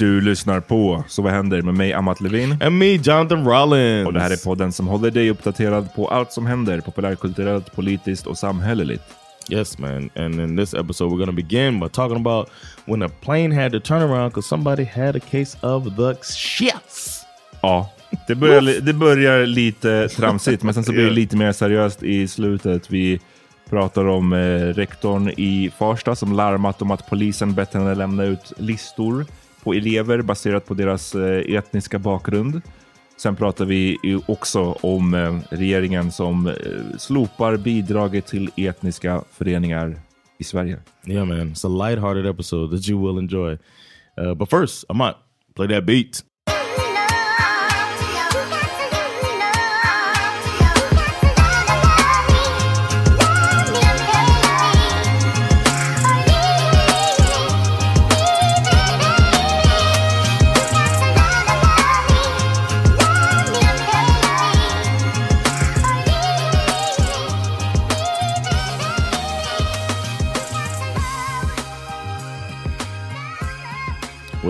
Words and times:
Du 0.00 0.20
lyssnar 0.20 0.60
på 0.60 1.04
Så 1.08 1.22
vad 1.22 1.32
händer 1.32 1.62
med 1.62 1.74
mig 1.74 1.92
Amat 1.92 2.20
Levin. 2.20 2.56
And 2.62 2.78
me, 2.78 2.92
Jonathan 2.92 3.44
Rollins. 3.44 4.06
Och 4.06 4.12
det 4.12 4.20
här 4.20 4.30
är 4.30 4.44
podden 4.44 4.72
som 4.72 4.86
håller 4.86 5.10
dig 5.10 5.30
uppdaterad 5.30 5.94
på 5.94 6.08
allt 6.08 6.32
som 6.32 6.46
händer 6.46 6.80
populärkulturellt, 6.80 7.72
politiskt 7.72 8.26
och 8.26 8.38
samhälleligt. 8.38 9.02
Yes, 9.50 9.78
man. 9.78 10.10
And 10.16 10.40
in 10.40 10.56
this 10.56 10.74
episode, 10.74 11.10
we're 11.10 11.16
going 11.16 11.36
to 11.36 11.42
begin 11.42 11.80
by 11.80 11.88
talking 11.88 12.16
about 12.16 12.48
when 12.84 13.02
a 13.02 13.08
plane 13.20 13.62
had 13.62 13.72
to 13.72 13.80
turn 13.80 14.02
around 14.02 14.30
because 14.30 14.48
somebody 14.48 14.84
had 14.84 15.16
a 15.16 15.20
case 15.30 15.58
of 15.66 15.84
the 15.84 16.14
shits. 16.22 17.22
Ja, 17.62 17.90
det 18.26 18.34
börjar, 18.34 18.80
det 18.80 18.92
börjar 18.92 19.46
lite 19.46 20.08
tramsigt, 20.08 20.62
men 20.62 20.74
sen 20.74 20.84
så 20.84 20.92
blir 20.92 21.04
det 21.04 21.10
lite 21.10 21.36
mer 21.36 21.52
seriöst 21.52 22.02
i 22.02 22.28
slutet. 22.28 22.90
Vi 22.90 23.20
pratar 23.70 24.08
om 24.08 24.32
eh, 24.32 24.36
rektorn 24.74 25.28
i 25.28 25.70
Farsta 25.78 26.14
som 26.14 26.32
larmat 26.32 26.82
om 26.82 26.90
att 26.90 27.10
polisen 27.10 27.54
bett 27.54 27.74
henne 27.74 27.94
lämna 27.94 28.24
ut 28.24 28.52
listor 28.56 29.26
på 29.62 29.74
elever 29.74 30.22
baserat 30.22 30.66
på 30.66 30.74
deras 30.74 31.14
eh, 31.14 31.54
etniska 31.54 31.98
bakgrund. 31.98 32.62
Sen 33.16 33.36
pratar 33.36 33.64
vi 33.64 33.98
ju 34.02 34.20
också 34.28 34.60
om 34.72 35.14
eh, 35.14 35.38
regeringen 35.50 36.12
som 36.12 36.46
eh, 36.46 36.54
slopar 36.98 37.56
bidraget 37.56 38.26
till 38.26 38.50
etniska 38.56 39.24
föreningar 39.32 40.00
i 40.38 40.44
Sverige. 40.44 40.78
Yeah, 41.06 41.26
man. 41.26 41.40
It's 41.40 41.66
a 41.66 41.88
lighthearted 41.88 42.26
episode 42.26 42.76
that 42.76 42.88
you 42.88 43.06
will 43.06 43.18
enjoy. 43.18 43.58
Uh, 44.20 44.34
but 44.34 44.50
first, 44.50 44.84
I 44.90 44.96
might 44.96 45.16
play 45.54 45.68
that 45.68 45.84
beat. 45.84 46.24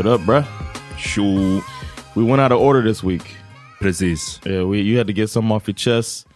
What 0.00 0.06
up, 0.06 0.21
bruh? 0.22 0.47
Tjo! 0.97 1.62
We 2.15 2.25
went 2.25 2.41
out 2.41 2.53
of 2.53 2.59
order 2.59 2.81
this 2.81 3.02
week. 3.02 3.37
Precis. 3.81 4.41
Yeah, 4.47 4.62
we 4.62 4.81
you 4.81 4.97
had 4.97 5.06
to 5.08 5.12
get 5.12 5.29
something 5.29 5.52
off 5.52 5.69
your 5.69 5.75
chest, 5.75 6.26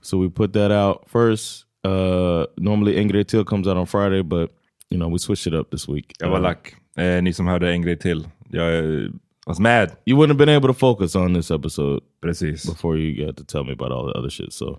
so 0.00 0.18
we 0.18 0.28
put 0.28 0.52
that 0.52 0.70
out 0.70 1.10
first. 1.10 1.64
Uh, 1.82 2.46
normally 2.58 2.94
Ingrid 2.94 3.26
Till 3.26 3.44
comes 3.44 3.66
out 3.66 3.76
on 3.76 3.86
Friday, 3.86 4.22
but 4.22 4.52
you 4.88 4.98
know 4.98 5.08
we 5.08 5.18
switched 5.18 5.48
it 5.48 5.54
up 5.54 5.72
this 5.72 5.88
week. 5.88 6.14
Jag 6.20 6.30
var 6.30 6.38
Uh, 6.38 6.42
lack. 6.42 6.76
Eh, 6.96 7.20
ni 7.22 7.32
som 7.32 7.46
hörde 7.46 7.72
en 7.72 7.82
grej 7.82 7.98
till. 7.98 8.28
Jag 8.50 8.78
eh, 8.78 9.10
was 9.46 9.58
mad. 9.58 9.96
You 10.06 10.16
wouldn't 10.16 10.38
have 10.38 10.46
been 10.46 10.56
able 10.56 10.68
to 10.68 10.74
focus 10.74 11.16
on 11.16 11.34
this 11.34 11.50
episode 11.50 12.00
Precis. 12.20 12.66
before 12.66 12.96
you 12.98 13.26
got 13.26 13.36
to 13.36 13.44
tell 13.44 13.64
me 13.64 13.72
about 13.72 13.90
all 13.90 14.12
the 14.12 14.18
other 14.18 14.30
shit. 14.30 14.52
So, 14.52 14.78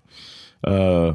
uh, 0.63 1.13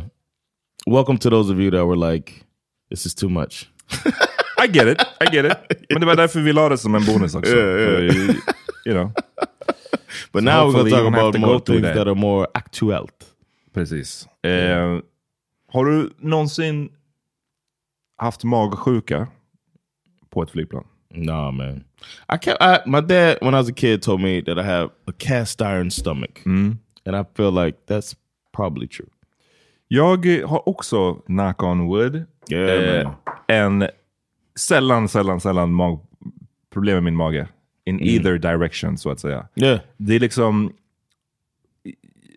welcome 0.86 1.16
to 1.18 1.30
those 1.30 1.52
of 1.52 1.58
you 1.58 1.70
that 1.70 1.86
were 1.86 1.96
like, 1.96 2.44
"This 2.90 3.06
is 3.06 3.14
too 3.14 3.30
much." 3.30 3.66
I 4.64 4.68
get 4.72 4.88
it, 4.88 5.00
I 5.20 5.36
get 5.36 5.44
it. 5.46 5.86
Men 5.90 6.00
det 6.00 6.06
var 6.06 6.16
därför 6.16 6.40
vi 6.40 6.52
la 6.52 6.68
det 6.68 6.78
som 6.78 6.94
en 6.94 7.04
bonus 7.04 7.34
också. 7.34 7.56
Yeah, 7.56 8.02
yeah. 8.02 8.14
För, 8.34 8.34
You 8.86 8.94
know. 8.94 9.12
But 10.32 10.42
So 10.42 10.50
now 10.50 10.70
we're 10.70 10.84
to 10.84 10.90
talk 10.90 11.00
you 11.00 11.08
about 11.08 11.38
more 11.40 11.60
things 11.60 11.82
that. 11.82 11.94
that 11.94 12.06
are 12.06 12.14
more 12.14 12.46
aktuellt. 12.54 13.24
Precis. 13.74 14.28
Eh, 14.42 14.98
har 15.72 15.84
du 15.84 16.10
någonsin 16.18 16.88
haft 18.16 18.44
magsjuka 18.44 19.26
på 20.30 20.42
ett 20.42 20.50
flygplan? 20.50 20.84
Nah, 21.14 21.50
man. 21.52 21.84
I 22.28 22.36
kept 22.42 22.62
I, 22.62 22.78
my 22.86 23.00
dad 23.00 23.38
when 23.40 23.54
I 23.54 23.56
was 23.58 23.68
a 23.68 23.72
kid 23.76 24.02
told 24.02 24.20
me 24.20 24.42
that 24.42 24.58
I 24.58 24.62
have 24.62 24.90
a 25.06 25.12
cast 25.18 25.60
iron 25.60 25.90
stomach, 25.90 26.40
and 26.46 26.78
I 27.06 27.24
feel 27.36 27.50
like 27.64 27.78
that's 27.86 28.16
probably 28.56 28.88
true. 28.88 29.08
Jag 29.88 30.26
har 30.46 30.68
också, 30.68 31.14
knock 31.26 31.62
on 31.62 31.86
wood, 31.86 32.24
Yeah, 32.50 33.00
eh, 33.00 33.10
en 33.46 33.88
sällan, 34.58 35.08
sällan, 35.08 35.40
sällan 35.40 35.72
mag 35.72 36.00
problem 36.72 36.94
med 36.94 37.02
min 37.02 37.16
mage. 37.16 37.48
In 37.86 38.00
either 38.00 38.38
direction, 38.38 38.98
så 38.98 39.10
att 39.10 39.20
säga. 39.20 39.46
Yeah, 39.54 39.80
Det 39.96 40.14
är 40.14 40.20
liksom... 40.20 40.72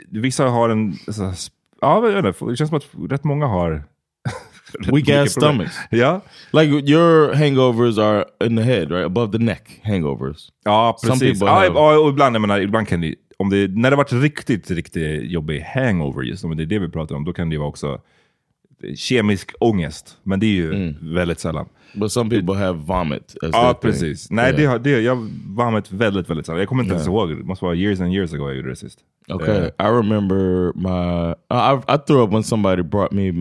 Vissa 0.10 0.48
har 0.48 0.70
en... 0.70 0.94
Så, 0.94 1.34
ja, 1.82 1.96
jag 1.96 2.02
vet 2.02 2.26
inte, 2.26 2.46
det 2.46 2.56
känns 2.56 2.70
som 2.70 2.78
att 2.78 3.12
rätt 3.12 3.24
många 3.24 3.46
har... 3.48 3.84
Weak 4.94 5.10
ass 5.10 5.32
stomachs. 5.32 5.78
Ja, 5.92 6.22
like 6.52 6.92
your 6.92 7.34
hangovers 7.34 7.98
are 7.98 8.26
in 8.44 8.58
the 8.58 8.64
head, 8.64 8.86
right 8.92 9.06
above 9.06 9.32
the 9.38 9.44
neck. 9.44 9.82
Hangovers. 9.84 10.52
ja 10.66 10.98
precis. 11.04 11.42
Ja, 11.42 11.48
have- 11.48 11.74
ja, 11.76 12.10
ibland, 12.10 12.36
jag 12.36 12.42
menar, 12.42 12.60
ibland 12.60 12.88
kan 12.88 13.02
det... 13.02 13.16
Om 13.38 13.50
det 13.50 13.68
när 13.68 13.92
det 13.92 13.98
varit 13.98 14.14
riktigt, 14.14 14.72
riktigt 14.72 15.32
jobbig 15.32 15.62
hangover, 15.62 16.24
just 16.24 16.44
om 16.46 16.58
det 16.58 16.64
är 16.64 16.66
det 16.66 16.80
vi 16.80 16.90
pratar 16.90 17.16
om, 17.16 17.26
då 17.26 17.34
kan 17.34 17.50
det 17.50 17.58
vara 17.58 17.70
också 17.70 18.02
kemisk 18.96 19.54
ångest. 19.60 20.18
Men 20.24 20.40
det 20.40 20.46
är 20.46 20.52
ju 20.52 20.74
Mm. 20.74 21.14
väldigt 21.14 21.40
sällan. 21.40 21.66
But 21.94 22.12
some 22.12 22.30
people 22.30 22.56
have 22.56 22.78
vomit. 22.78 23.36
As 23.44 23.50
Ja, 23.54 23.74
thing. 23.74 23.92
precis. 23.92 24.32
Nej, 24.32 24.46
Yeah. 24.46 24.58
det, 24.58 24.66
har- 24.66 24.80
det, 24.80 25.02
jag 25.02 25.18
med 25.74 25.88
väldigt, 25.92 26.30
väldigt 26.30 26.46
sällan. 26.46 26.60
Jag 26.60 26.70
kommer 26.70 26.84
inte 26.84 26.96
ens 26.96 27.08
ihåg. 27.08 27.30
Det 27.30 27.44
måste 27.44 27.66
vara 27.66 27.76
years 27.76 28.00
and 28.00 28.14
years 28.14 28.34
ago 28.34 28.48
jag 28.48 28.56
gjorde 28.56 28.70
det 28.70 28.76
sist. 28.76 29.00
Okay, 29.30 29.58
Eh, 29.58 29.66
I 29.66 29.90
remember 29.90 30.72
my. 30.76 31.32
I, 31.50 31.94
I 31.96 31.98
threw 32.08 32.24
up 32.24 32.32
when 32.34 32.44
somebody 32.44 32.84
brought 32.84 33.12
me. 33.12 33.32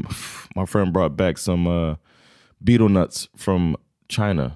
My 0.57 0.67
friend 0.67 0.93
brought 0.93 1.17
back 1.17 1.39
some 1.39 1.71
uh, 1.91 1.97
beetle 2.59 2.89
nuts 2.89 3.29
from 3.37 3.77
China, 4.09 4.53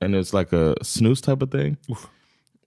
and 0.00 0.14
it's 0.14 0.38
like 0.38 0.56
a 0.56 0.74
snooze 0.82 1.22
type 1.22 1.44
of 1.44 1.50
thing. 1.50 1.76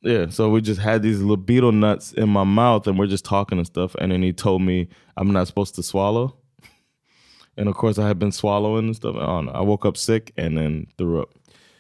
Yeah, 0.03 0.29
so 0.29 0.49
we 0.49 0.61
just 0.61 0.79
had 0.81 1.01
these 1.01 1.19
little 1.21 1.37
beetle 1.45 1.71
nuts 1.71 2.13
in 2.13 2.29
my 2.29 2.43
mouth, 2.43 2.87
and 2.87 2.99
we're 2.99 3.11
just 3.11 3.25
talking 3.25 3.57
and 3.57 3.67
stuff. 3.67 3.95
And 3.95 4.11
then 4.11 4.21
he 4.23 4.33
told 4.33 4.61
me 4.61 4.87
I'm 5.15 5.31
not 5.31 5.47
supposed 5.47 5.75
to 5.75 5.83
swallow, 5.83 6.33
and 7.57 7.67
of 7.69 7.75
course 7.75 7.97
I 7.97 8.07
had 8.07 8.17
been 8.19 8.31
swallowing 8.31 8.85
and 8.87 8.95
stuff. 8.95 9.15
I 9.15 9.25
don't 9.25 9.45
know. 9.45 9.51
I 9.53 9.61
woke 9.61 9.85
up 9.85 9.97
sick 9.97 10.31
and 10.37 10.57
then 10.57 10.87
threw 10.97 11.21
up. 11.21 11.29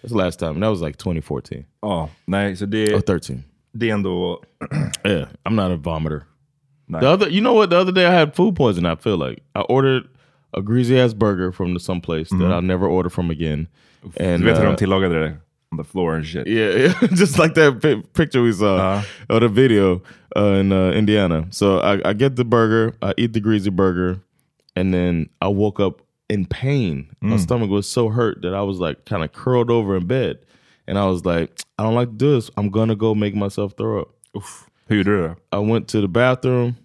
That's 0.01 0.11
the 0.11 0.17
last 0.17 0.39
time. 0.39 0.59
That 0.59 0.69
was 0.69 0.81
like 0.81 0.97
2014 0.97 1.65
Oh, 1.81 2.09
nej, 2.27 2.55
så 2.57 2.65
det, 2.65 2.93
or 2.93 2.99
13. 3.01 3.43
det 3.73 3.89
är 3.89 3.93
ändå... 3.93 4.41
Yeah, 5.05 5.27
I'm 5.45 5.55
not 5.55 5.71
a 5.71 5.75
vomiter. 5.77 6.21
Nej. 6.87 7.01
The 7.01 7.07
other, 7.07 7.29
you 7.29 7.41
know 7.41 7.53
what? 7.53 7.69
The 7.69 7.77
other 7.77 7.91
day 7.91 8.05
I 8.05 8.11
had 8.19 8.33
food 8.35 8.55
poisoning. 8.55 8.91
I 8.91 8.95
feel 8.95 9.17
like 9.17 9.41
I 9.55 9.61
ordered 9.69 10.03
a 10.53 10.61
greasy 10.61 10.99
ass 10.99 11.13
burger 11.13 11.51
from 11.51 11.73
the 11.73 11.79
some 11.79 11.99
place 12.01 12.29
that 12.29 12.51
I'll 12.51 12.61
never 12.61 12.87
order 12.87 13.09
from 13.09 13.29
again. 13.31 13.67
And 14.19 14.41
Du 14.41 14.45
vet 14.45 14.57
hur 14.57 14.65
uh, 14.67 14.71
de 14.71 14.77
tillagade 14.77 15.13
det? 15.13 15.35
On 15.71 15.77
the 15.77 15.83
floor 15.83 16.15
and 16.15 16.25
shit. 16.25 16.47
yeah, 16.47 16.69
yeah, 16.75 16.93
just 17.13 17.37
like 17.37 17.53
that 17.55 17.81
pi- 17.81 18.01
picture 18.13 18.41
we 18.41 18.53
saw 18.53 18.77
Uh-huh. 18.77 19.03
or 19.35 19.39
the 19.41 19.49
video 19.49 20.01
uh, 20.35 20.59
in 20.59 20.71
uh, 20.71 20.91
Indiana. 20.91 21.45
So 21.51 21.79
I, 21.79 22.09
I 22.09 22.13
get 22.13 22.35
the 22.37 22.45
burger, 22.45 22.93
I 23.01 23.13
eat 23.17 23.33
the 23.33 23.41
greasy 23.41 23.69
burger, 23.69 24.19
and 24.77 24.93
then 24.93 25.29
I 25.41 25.47
woke 25.47 25.79
up 25.79 26.03
in 26.29 26.45
pain. 26.45 27.09
My 27.21 27.37
stomach 27.37 27.69
was 27.69 27.89
so 27.89 28.09
hurt 28.09 28.41
that 28.43 28.53
I 28.53 28.61
was 28.61 28.77
like 28.79 29.05
kind 29.05 29.23
of 29.23 29.31
curled 29.31 29.71
over 29.71 29.97
in 29.97 30.05
bed, 30.05 30.37
and 30.87 30.99
I 30.99 31.05
was 31.05 31.25
like, 31.25 31.61
I 31.79 31.83
don't 31.83 31.95
like 31.95 32.09
to 32.09 32.15
do 32.15 32.35
this. 32.35 32.51
I'm 32.57 32.69
gonna 32.69 32.95
go 32.95 33.15
make 33.15 33.33
myself 33.35 33.73
throw 33.75 34.01
up. 34.01 34.09
Gjorde 34.87 35.03
du 35.03 35.27
det? 35.27 35.35
I 35.51 35.57
went 35.57 35.87
to 35.89 36.01
the 36.01 36.07
bathroom 36.07 36.77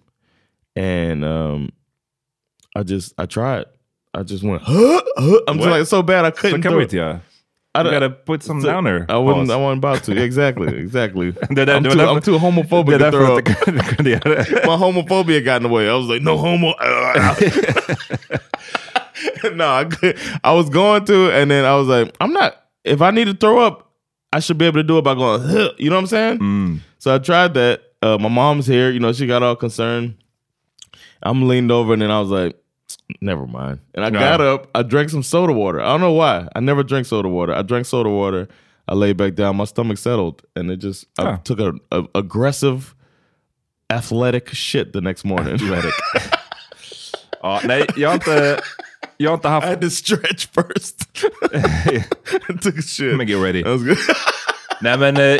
and 0.75 1.23
um 1.23 1.69
I 2.75 2.83
just 2.83 3.13
I 3.17 3.25
tried. 3.25 3.65
I 4.13 4.23
just 4.23 4.43
went 4.43 4.61
Huh? 4.63 5.01
Huh? 5.17 5.39
I'm 5.47 5.57
just 5.57 5.69
like 5.69 5.85
so 5.85 6.01
bad 6.01 6.25
I 6.25 6.31
couldn't 6.31 6.63
kan 6.63 6.71
do 6.71 6.77
vi 6.79 6.83
it. 6.83 7.21
I 7.75 7.83
gotta 7.83 8.09
put 8.11 8.43
some 8.43 8.61
down 8.61 8.83
there. 8.83 9.05
I 9.09 9.17
wouldn't 9.17 9.47
Pause. 9.47 9.49
I 9.49 9.55
wasn't 9.57 9.77
about 9.79 10.03
to. 10.03 10.23
Exactly. 10.23 10.67
Exactly. 10.83 11.31
Där- 11.31 11.75
I'm, 11.75 11.83
too, 11.83 11.99
I'm 12.01 12.21
too 12.21 12.37
homophobic 12.37 12.99
to 12.99 13.11
throw 13.11 13.37
up. 13.37 13.45
du 13.45 13.53
kunde- 13.53 13.95
kunde 13.95 14.09
göra 14.09 14.35
det. 14.35 14.65
My 14.65 14.77
homophobia 14.77 15.43
got 15.43 15.57
in 15.57 15.63
the 15.63 15.69
way. 15.69 15.89
I 15.89 15.95
was 15.95 16.07
like, 16.07 16.21
no 16.21 16.37
homo. 16.37 16.73
no, 19.53 19.67
I, 19.67 19.85
could- 19.85 20.17
I 20.43 20.51
was 20.53 20.69
going 20.69 21.05
to, 21.05 21.31
and 21.31 21.49
then 21.49 21.65
I 21.65 21.75
was 21.75 21.87
like, 21.87 22.15
I'm 22.21 22.33
not. 22.33 22.55
If 22.83 23.01
I 23.01 23.11
need 23.11 23.25
to 23.25 23.33
throw 23.33 23.59
up, 23.59 23.91
I 24.31 24.39
should 24.39 24.57
be 24.57 24.65
able 24.65 24.79
to 24.79 24.83
do 24.83 24.97
it 24.97 25.03
by 25.03 25.15
going. 25.15 25.41
"Huh," 25.41 25.71
You 25.77 25.89
know 25.89 25.95
what 25.95 26.01
I'm 26.13 26.39
saying? 26.39 26.81
So 26.99 27.15
I 27.15 27.19
tried 27.19 27.53
that. 27.53 27.81
Uh, 28.01 28.17
my 28.17 28.29
mom's 28.29 28.67
here. 28.67 28.91
You 28.91 28.99
know, 28.99 29.13
she 29.13 29.27
got 29.27 29.43
all 29.43 29.55
concerned. 29.55 30.15
I'm 31.21 31.47
leaned 31.47 31.71
over, 31.71 31.93
and 31.93 32.01
then 32.01 32.11
I 32.11 32.19
was 32.19 32.29
like, 32.29 32.55
never 33.21 33.45
mind. 33.47 33.79
And 33.95 34.05
I 34.05 34.09
got 34.09 34.41
up. 34.41 34.67
I 34.75 34.83
drank 34.83 35.09
some 35.09 35.23
soda 35.23 35.53
water. 35.53 35.81
I 35.81 35.87
don't 35.91 36.01
know 36.01 36.13
why. 36.13 36.47
I 36.55 36.59
never 36.59 36.83
drank 36.83 37.05
soda 37.05 37.29
water. 37.29 37.53
I 37.53 37.61
drank 37.61 37.85
soda 37.85 38.09
water. 38.09 38.47
I 38.87 38.93
laid 38.95 39.17
back 39.17 39.35
down. 39.35 39.55
My 39.55 39.65
stomach 39.65 39.97
settled, 39.97 40.41
and 40.55 40.69
it 40.71 40.77
just. 40.81 41.05
I 41.17 41.37
took 41.37 41.59
a, 41.59 41.73
a 41.91 42.03
aggressive, 42.15 42.93
athletic 43.89 44.49
shit 44.53 44.91
the 44.93 45.01
next 45.01 45.23
morning. 45.25 45.57
Ja, 47.41 47.61
nej, 47.63 47.85
jag 47.95 48.09
har 48.09 48.13
inte, 48.15 48.61
jag 49.17 49.29
har 49.31 49.35
inte 49.35 49.47
I 49.47 49.69
had 49.69 49.81
to 49.81 49.89
stretch 49.89 50.47
first. 50.47 51.13
Took 52.61 52.77
a 52.77 52.81
shit. 52.81 53.17
Men 53.17 53.27
get 53.27 53.37
ready. 53.41 53.63
That 53.63 53.71
was 53.71 53.83
good. 53.83 53.97
Nej 54.81 54.97
men, 54.97 55.17
eh, 55.17 55.39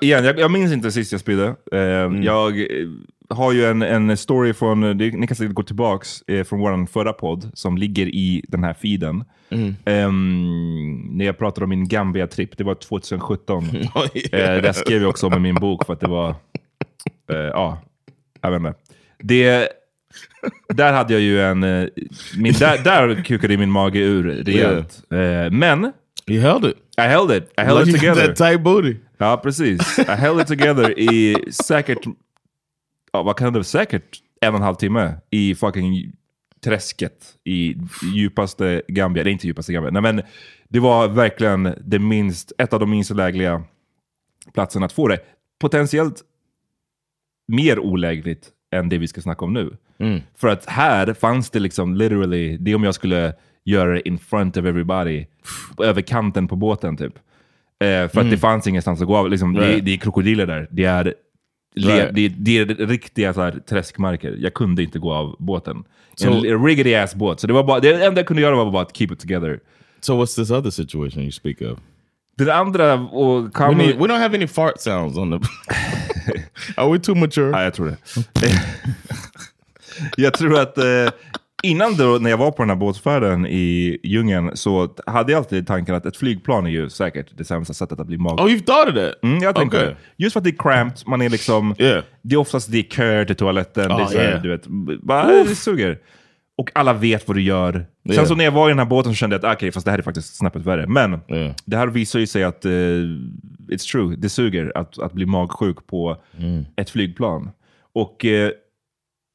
igen, 0.00 0.24
jag, 0.24 0.38
jag 0.38 0.50
minns 0.50 0.72
inte 0.72 0.92
sist 0.92 1.12
jag 1.12 1.20
spydde. 1.20 1.54
Eh, 1.72 1.78
Mm. 1.80 2.22
Jag 2.22 2.66
har 3.28 3.52
ju 3.52 3.64
en, 3.66 3.82
en 3.82 4.16
story 4.16 4.52
från, 4.52 4.84
eh, 4.84 4.94
ni 4.96 5.26
kan 5.26 5.36
säkert 5.36 5.54
gå 5.54 5.62
tillbaks, 5.62 6.22
eh, 6.22 6.44
från 6.44 6.60
vår 6.60 6.86
förra 6.86 7.12
podd 7.12 7.50
som 7.54 7.78
ligger 7.78 8.06
i 8.06 8.44
den 8.48 8.64
här 8.64 8.74
feeden. 8.74 9.24
Mm. 9.50 9.74
Ehm, 9.84 11.00
när 11.16 11.24
jag 11.24 11.38
pratade 11.38 11.64
om 11.64 11.70
min 11.70 11.88
Gambia-tripp, 11.88 12.56
det 12.58 12.64
var 12.64 12.74
2017. 12.74 13.64
Oh, 13.94 14.06
yeah. 14.14 14.56
Eh, 14.56 14.62
det 14.62 14.74
skrev 14.74 15.00
jag 15.02 15.10
också 15.10 15.26
om 15.26 15.42
min 15.42 15.54
bok 15.54 15.86
för 15.86 15.92
att 15.92 16.00
det 16.00 16.08
var, 16.08 16.28
eh, 17.30 17.36
ja, 17.36 17.82
jag 18.40 18.50
vet 18.50 18.58
inte. 18.60 18.74
Det, 19.18 19.68
där 20.68 20.92
hade 20.92 21.12
jag 21.12 21.22
ju 21.22 21.40
en, 21.42 21.62
eh, 21.62 21.86
min, 22.38 22.52
där, 22.52 22.84
där 22.84 23.22
kukade 23.22 23.56
min 23.56 23.70
mage 23.70 23.98
ur 23.98 24.22
rejält. 24.24 25.02
Eh, 25.12 25.50
men, 25.50 25.92
You 26.26 26.40
held 26.40 26.64
it. 26.64 26.76
I 26.98 27.02
held 27.02 27.30
it. 27.30 27.52
I 27.58 27.62
held 27.62 27.78
Like 27.80 27.90
it 27.90 28.00
together. 28.00 28.26
that 28.26 28.36
tight 28.36 28.60
booty. 28.60 28.96
Ja, 29.18 29.36
precis. 29.36 29.98
I 29.98 30.02
held 30.12 30.40
it 30.40 30.46
together 30.46 30.98
i 30.98 31.36
säkert, 31.50 31.98
ja, 33.14 33.22
vad 33.22 33.36
kan 33.36 33.46
det 33.52 33.58
vara, 33.58 33.64
säkert 33.64 34.22
en 34.40 34.48
och 34.54 34.56
en 34.56 34.62
halv 34.62 34.74
timme 34.74 35.14
i 35.30 35.54
fucking 35.54 36.12
träsket 36.64 37.24
i 37.44 37.74
djupaste 38.14 38.82
Gambia. 38.88 39.24
Det 39.24 39.30
är 39.30 39.32
inte 39.32 39.46
djupaste 39.46 39.72
Gambia. 39.72 39.90
Nej, 39.90 40.02
men 40.02 40.22
det 40.68 40.80
var 40.80 41.08
verkligen 41.08 41.74
det 41.84 41.98
minst, 41.98 42.52
ett 42.58 42.72
av 42.72 42.80
de 42.80 42.90
minst 42.90 43.10
lägliga 43.10 43.62
platserna 44.54 44.86
att 44.86 44.92
få 44.92 45.08
det. 45.08 45.18
Potentiellt 45.60 46.22
mer 47.48 47.78
olägligt 47.78 48.48
än 48.74 48.88
det 48.88 48.98
vi 48.98 49.08
ska 49.08 49.20
snacka 49.20 49.44
om 49.44 49.52
nu. 49.52 49.76
För 50.36 50.48
att 50.48 50.66
här 50.66 51.12
fanns 51.14 51.50
det 51.50 51.58
liksom 51.60 51.94
literally, 51.94 52.56
det 52.56 52.74
om 52.74 52.84
jag 52.84 52.94
skulle 52.94 53.34
göra 53.64 53.92
det 53.92 54.08
in 54.08 54.18
front 54.18 54.56
of 54.56 54.64
everybody, 54.64 55.26
över 55.82 56.02
kanten 56.02 56.48
på 56.48 56.56
båten 56.56 56.96
typ. 56.96 57.14
Eh, 57.78 58.08
för 58.08 58.20
att 58.20 58.30
det 58.30 58.38
fanns 58.38 58.66
ingenstans 58.66 59.00
att 59.00 59.06
gå 59.06 59.16
av. 59.16 59.30
Liksom, 59.30 59.54
det, 59.54 59.60
Right. 59.60 59.84
det 59.84 59.92
är 59.92 59.96
krokodiler 59.96 60.46
där. 60.46 60.68
Det 60.70 60.84
är, 60.84 61.14
le, 61.74 62.10
det, 62.12 62.28
det 62.28 62.58
är 62.58 62.66
riktiga 62.66 63.34
så 63.34 63.40
här, 63.42 63.60
träskmarker. 63.68 64.36
Jag 64.38 64.54
kunde 64.54 64.82
inte 64.82 64.98
gå 64.98 65.12
av 65.12 65.36
båten. 65.38 65.84
Så- 66.14 66.46
en 66.46 66.64
riggedy 66.64 66.94
ass 66.94 67.14
båt. 67.14 67.40
Så 67.40 67.46
det, 67.46 67.52
var 67.52 67.64
bara, 67.64 67.80
det 67.80 68.04
enda 68.04 68.20
jag 68.20 68.26
kunde 68.26 68.42
göra 68.42 68.56
var 68.56 68.70
bara 68.70 68.82
att 68.82 68.96
keep 68.96 69.08
it 69.12 69.20
together. 69.20 69.60
So 70.00 70.22
what's 70.22 70.36
this 70.36 70.50
other 70.50 70.70
situation 70.70 71.22
you 71.22 71.32
speak 71.32 71.60
of? 71.60 71.78
Det 72.36 72.54
andra, 72.54 72.94
och 72.94 73.60
We, 73.60 73.74
need, 73.74 73.96
we 73.96 74.06
don't 74.06 74.18
have 74.18 74.36
any 74.36 74.46
fart 74.46 74.80
sounds 74.80 75.16
on 75.18 75.30
the... 75.30 75.48
Are 76.76 76.92
we 76.92 76.98
too 76.98 77.14
mature? 77.14 77.50
Ja, 77.50 77.62
jag 77.62 77.74
tror 77.74 77.86
det. 77.86 77.96
jag 80.16 80.34
tror 80.34 80.60
att 80.60 80.78
eh, 80.78 80.84
innan 81.62 81.96
då, 81.96 82.18
när 82.20 82.30
jag 82.30 82.36
var 82.36 82.50
på 82.50 82.62
den 82.62 82.68
här 82.70 82.76
båtfärden 82.76 83.46
i 83.46 83.98
djungeln 84.02 84.50
så 84.56 84.94
hade 85.06 85.32
jag 85.32 85.38
alltid 85.38 85.66
tanken 85.66 85.94
att 85.94 86.06
ett 86.06 86.16
flygplan 86.16 86.66
är 86.66 86.70
ju 86.70 86.90
säkert 86.90 87.26
det 87.38 87.44
sämsta 87.44 87.74
sättet 87.74 88.00
att 88.00 88.06
bli 88.06 88.18
mag. 88.18 88.40
Oh, 88.40 88.46
you've 88.46 88.64
thought 88.64 88.88
of 88.88 88.94
that? 88.94 89.14
Mm, 89.22 89.42
jag 89.42 89.54
tänkte 89.54 89.76
Okay. 89.78 89.94
Just 90.16 90.32
för 90.32 90.40
att 90.40 90.44
det 90.44 90.50
är 90.50 90.56
cramped, 90.58 91.02
man 91.06 91.22
är 91.22 91.28
liksom... 91.30 91.74
Yeah. 91.78 92.04
Det 92.22 92.34
är 92.34 92.38
oftast 92.38 92.72
det 92.72 92.78
är 92.78 92.82
köer 92.82 93.24
till 93.24 93.36
toaletten, 93.36 93.88
det, 93.88 93.94
är 93.94 94.00
Ah, 94.00 94.06
så 94.06 94.18
här, 94.18 94.28
yeah. 94.28 94.42
du 94.42 94.48
vet, 94.50 94.66
bara, 95.02 95.26
det 95.44 95.54
suger. 95.54 95.98
Och 96.56 96.70
alla 96.74 96.92
vet 96.92 97.28
vad 97.28 97.36
du 97.36 97.42
gör. 97.42 97.72
Sen 97.72 98.12
Yeah. 98.12 98.26
så 98.26 98.34
när 98.34 98.44
jag 98.44 98.52
var 98.52 98.68
i 98.68 98.70
den 98.70 98.78
här 98.78 98.86
båten 98.86 99.12
så 99.12 99.16
kände 99.16 99.36
jag 99.36 99.44
att 99.44 99.56
okej, 99.56 99.72
fast 99.72 99.84
det 99.84 99.90
här 99.90 99.98
är 99.98 100.02
faktiskt 100.02 100.36
snäppet 100.36 100.62
värre. 100.62 100.86
Men 100.86 101.20
det 101.64 101.76
här 101.76 101.86
visar 101.86 102.18
ju 102.18 102.26
sig 102.26 102.44
att 102.44 102.64
eh, 102.64 102.70
it's 102.70 103.90
true, 103.92 104.16
det 104.18 104.28
suger 104.28 104.72
att, 104.74 104.98
att 104.98 105.12
bli 105.12 105.26
magsjuk 105.26 105.86
på 105.86 106.16
Mm. 106.38 106.64
ett 106.76 106.90
flygplan. 106.90 107.50
Och 107.94 108.24
eh, 108.24 108.50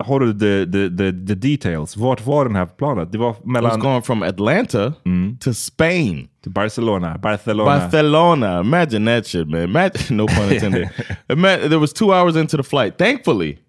har 0.04 0.20
du 0.20 0.34
the, 0.34 0.66
the, 0.72 0.90
the, 0.98 1.12
the 1.28 1.36
details? 1.36 1.98
Vart 1.98 2.26
var 2.26 2.46
den 2.46 2.56
här 2.56 2.66
planet? 2.66 3.12
Det 3.12 3.18
var 3.18 3.30
I 3.30 3.34
was 3.34 3.46
mellan 3.46 3.80
going 3.80 4.02
from 4.02 4.24
Atlanta 4.24 4.94
to 5.40 5.54
Spain. 5.54 6.28
till 6.44 6.52
Barcelona. 6.52 7.18
Barcelona. 7.18 7.80
Barcelona. 7.80 8.60
Imagine 8.60 9.06
that 9.06 9.28
shit, 9.28 9.48
man. 9.48 9.62
Imagine, 9.62 10.18
no 10.18 10.28
pun 10.28 10.52
intended. 10.54 10.90
Ima- 11.30 11.58
there 11.70 11.80
was 11.80 11.94
two 11.94 12.14
hours 12.14 12.36
into 12.36 12.58
the 12.58 12.64
flight. 12.64 12.98
Thankfully, 12.98 13.60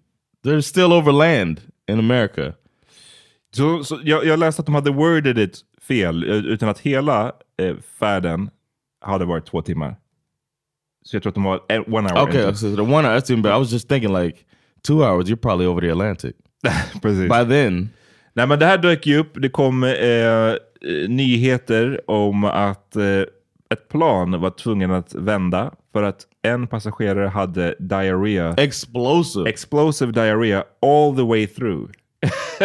they're 0.43 0.61
still 0.61 0.93
over 0.93 1.11
land 1.11 1.61
in 1.89 1.99
America. 1.99 2.53
Så, 3.53 3.83
så 3.83 3.99
jag, 4.03 4.25
jag 4.25 4.39
läste 4.39 4.59
att 4.59 4.65
de 4.65 4.75
hade 4.75 4.91
worded 4.91 5.37
it 5.37 5.59
fel, 5.81 6.23
eh, 6.29 6.35
utan 6.35 6.69
att 6.69 6.79
hela 6.79 7.31
eh, 7.57 7.75
färden 7.99 8.49
hade 9.01 9.25
varit 9.25 9.45
två 9.45 9.61
timmar. 9.61 9.95
Så 11.03 11.15
jag 11.15 11.23
tror 11.23 11.29
att 11.31 11.35
de 11.35 11.43
var 11.43 11.59
one 11.93 12.09
hour. 12.13 12.23
Okay, 12.29 12.41
into. 12.41 12.55
so 12.55 12.75
the 12.75 12.81
one 12.81 13.07
hour, 13.07 13.19
that's 13.19 13.31
even 13.31 13.41
better. 13.41 13.55
I 13.55 13.59
was 13.59 13.71
just 13.71 13.89
thinking 13.89 14.13
like 14.13 14.37
two 14.87 15.03
hours, 15.03 15.29
you're 15.29 15.41
probably 15.41 15.65
over 15.67 15.81
the 15.81 15.89
Atlantic. 15.91 16.35
Precis. 17.01 17.29
By 17.29 17.45
then, 17.45 17.89
Nej 18.33 18.47
men 18.47 18.59
det 18.59 18.65
här 18.65 18.77
dök 18.77 19.07
ju 19.07 19.17
upp. 19.17 19.41
Det 19.41 19.49
kom 19.49 19.83
eh, 19.83 19.91
eh, 19.91 20.55
nyheter 21.07 22.01
om 22.07 22.43
att 22.43 22.95
eh, 22.95 23.03
ett 23.73 23.89
plan 23.89 24.41
var 24.41 24.49
tvungen 24.49 24.91
att 24.91 25.13
vända 25.15 25.71
för 25.93 26.03
att 26.03 26.19
en 26.41 26.67
passagerare 26.67 27.27
hade 27.27 27.75
diarrhea. 27.79 28.53
explosive. 28.57 29.49
Explosive 29.49 30.11
diarrhea 30.11 30.63
all 30.81 31.15
the 31.15 31.23
way 31.23 31.47
through. 31.47 31.91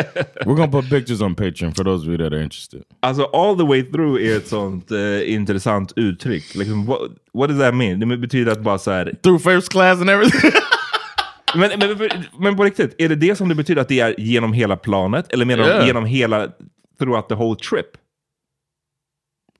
We're 0.45 0.55
gonna 0.55 0.69
put 0.73 0.91
pictures 0.91 1.23
on 1.23 1.35
Patreon 1.35 1.73
for 1.75 1.85
those 1.85 2.03
of 2.03 2.09
you 2.09 2.19
that 2.19 2.33
are 2.33 2.43
interested. 2.43 2.83
Alltså 3.01 3.25
all 3.25 3.57
the 3.57 3.65
way 3.65 3.83
through 3.83 4.23
är 4.23 4.37
ett 4.37 4.49
sånt 4.49 4.91
eh, 4.91 5.33
intressant 5.35 5.93
uttryck. 5.97 6.55
Liksom, 6.55 6.87
what, 6.87 7.01
what 7.33 7.49
does 7.49 7.59
that 7.59 7.75
mean? 7.75 8.01
Det 8.01 8.17
betyder 8.17 8.53
att 8.53 8.61
bara 8.61 8.79
så 8.79 8.91
här... 8.91 9.15
Through 9.23 9.43
first 9.43 9.69
class 9.69 10.01
and 10.01 10.11
everything. 10.11 10.51
Men, 11.55 11.79
men, 11.79 12.09
men 12.39 12.57
på 12.57 12.65
riktigt, 12.65 12.95
är 12.99 13.09
det 13.09 13.15
det 13.17 13.37
som 13.37 13.49
det 13.49 13.55
betyder 13.55 13.83
att 13.83 13.89
det 13.89 14.01
är 14.01 14.15
genom 14.21 14.53
hela 14.53 14.77
planet? 14.77 15.33
Eller 15.33 15.45
menar 15.45 15.65
Yeah. 15.65 15.81
de 15.81 15.87
genom 15.87 16.05
hela, 16.07 16.49
throughout 16.99 17.29
the 17.29 17.35
whole 17.35 17.57
trip? 17.57 17.87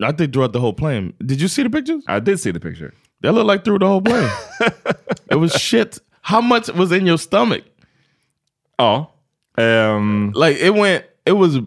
I 0.09 0.13
think 0.17 0.33
throughout 0.33 0.53
the 0.53 0.59
whole 0.59 0.75
plane. 0.75 1.13
Did 1.19 1.41
you 1.41 1.49
see 1.49 1.63
the 1.65 1.71
pictures? 1.71 2.05
I 2.09 2.21
did 2.21 2.41
see 2.41 2.53
the 2.53 2.61
picture. 2.61 2.93
That 3.23 3.33
looked 3.35 3.51
like 3.53 3.65
through 3.65 3.79
the 3.79 3.87
whole 3.87 4.03
plane. 4.03 4.31
it 5.31 5.37
was 5.37 5.53
shit. 5.53 5.99
How 6.21 6.41
much 6.43 6.69
was 6.69 6.93
in 6.93 7.07
your 7.07 7.19
stomach? 7.19 7.63
Ja. 8.79 9.07
Ehm, 9.59 10.33
Like 10.35 10.59
it 10.67 10.75
went. 10.75 11.05
It 11.25 11.33
was 11.37 11.59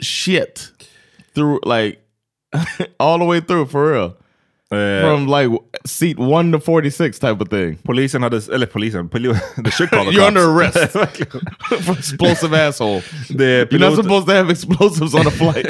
shit 0.00 0.72
through 1.34 1.60
like 1.64 1.98
all 3.00 3.18
the 3.18 3.24
way 3.24 3.40
through 3.40 3.66
for 3.66 3.92
real. 3.92 4.16
Eh, 4.72 5.00
From 5.00 5.26
like 5.26 5.50
seat 5.84 6.18
one 6.18 6.52
to 6.52 6.58
forty 6.60 6.90
six 6.90 7.18
type 7.18 7.40
of 7.40 7.48
thing. 7.48 7.78
polisen 7.84 8.22
hade, 8.22 8.40
eller 8.54 8.66
polisen, 8.66 9.08
poli, 9.08 9.28
the 9.64 9.70
should 9.70 9.90
call 9.90 10.04
the 10.04 10.10
You're 10.14 10.26
under 10.26 10.44
arrest. 10.50 10.78
For 11.84 11.92
explosive 11.98 12.52
asshole. 12.54 13.02
Det 13.28 13.70
You're 13.70 13.78
not 13.80 13.94
pilot- 13.94 13.96
supposed 14.04 14.26
to 14.26 14.32
have 14.34 14.50
explosives 14.52 15.14
on 15.14 15.26
a 15.26 15.30
flight. 15.30 15.66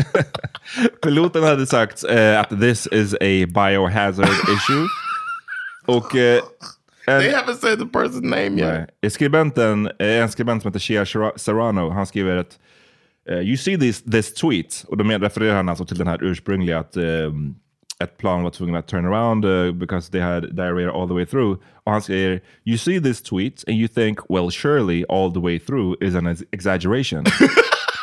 Piloten 1.03 1.43
hade 1.43 1.67
sagt 1.67 2.05
eh, 2.05 2.41
att 2.41 2.50
this 2.61 2.87
is 2.93 3.15
a 3.15 3.47
biohazard 3.47 4.29
issue. 4.29 4.87
Och 5.87 6.17
eh, 6.17 6.43
en, 7.07 7.21
they 7.21 7.31
haven't 7.33 7.61
said 7.61 7.79
the 7.79 7.85
person's 7.85 8.23
name 8.23 8.59
yet. 8.61 8.88
nej, 9.03 9.11
skribenten, 9.11 9.91
en 9.99 10.29
skribent 10.29 10.62
som 10.62 10.69
heter 10.73 10.81
Shera- 10.81 11.33
Serrano, 11.38 11.91
han 11.91 12.07
skriver 12.07 12.37
att 12.37 12.59
eh, 13.31 13.38
you 13.38 13.57
see 13.57 13.76
this, 13.79 14.03
this 14.03 14.35
tweet, 14.35 14.85
och 14.88 14.97
då 14.97 15.05
refererar 15.05 15.57
han 15.57 15.69
alltså 15.69 15.85
till 15.85 15.99
den 15.99 16.07
här 16.07 16.25
ursprungliga 16.25 16.79
att 16.79 16.97
ehm, 16.97 17.55
ett 18.00 18.19
plan 18.19 18.43
var 18.43 18.50
tvungen 18.50 18.75
att 18.75 18.87
turn 18.87 19.07
around 19.07 19.45
uh, 19.45 19.73
because 19.73 20.11
they 20.11 20.21
had 20.21 20.55
diarrhea 20.57 20.91
all 20.91 21.09
the 21.09 21.15
way 21.15 21.26
through. 21.26 21.59
Och 21.85 21.93
han 21.93 22.03
säger, 22.03 22.41
you 22.65 22.79
see 22.79 23.00
this 23.00 23.23
tweet 23.23 23.65
and 23.69 23.76
you 23.76 23.88
think, 23.88 24.19
well 24.29 24.50
surely 24.50 25.05
all 25.09 25.33
the 25.33 25.41
way 25.41 25.59
through 25.59 25.97
is 26.00 26.15
an 26.15 26.26
ex- 26.26 26.45
exaggeration. 26.53 27.25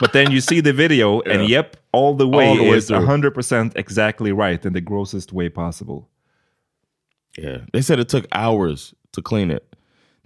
But 0.01 0.11
then 0.11 0.31
you 0.31 0.41
see 0.41 0.59
the 0.61 0.73
video 0.73 1.21
and 1.21 1.47
yep, 1.47 1.77
all 1.91 2.15
the 2.15 2.27
way 2.27 2.47
All 2.49 2.55
the 2.55 2.63
way 2.63 2.77
is 2.77 2.87
through. 2.87 3.05
100% 3.05 3.73
exactly 3.75 4.31
right 4.31 4.65
in 4.65 4.73
the 4.73 4.81
grossest 4.81 5.31
way 5.31 5.49
possible. 5.49 6.09
Yeah, 7.37 7.59
they 7.71 7.81
said 7.81 7.99
it 7.99 8.09
took 8.09 8.25
hours 8.31 8.93
to 9.13 9.21
clean 9.21 9.51
it. 9.51 9.63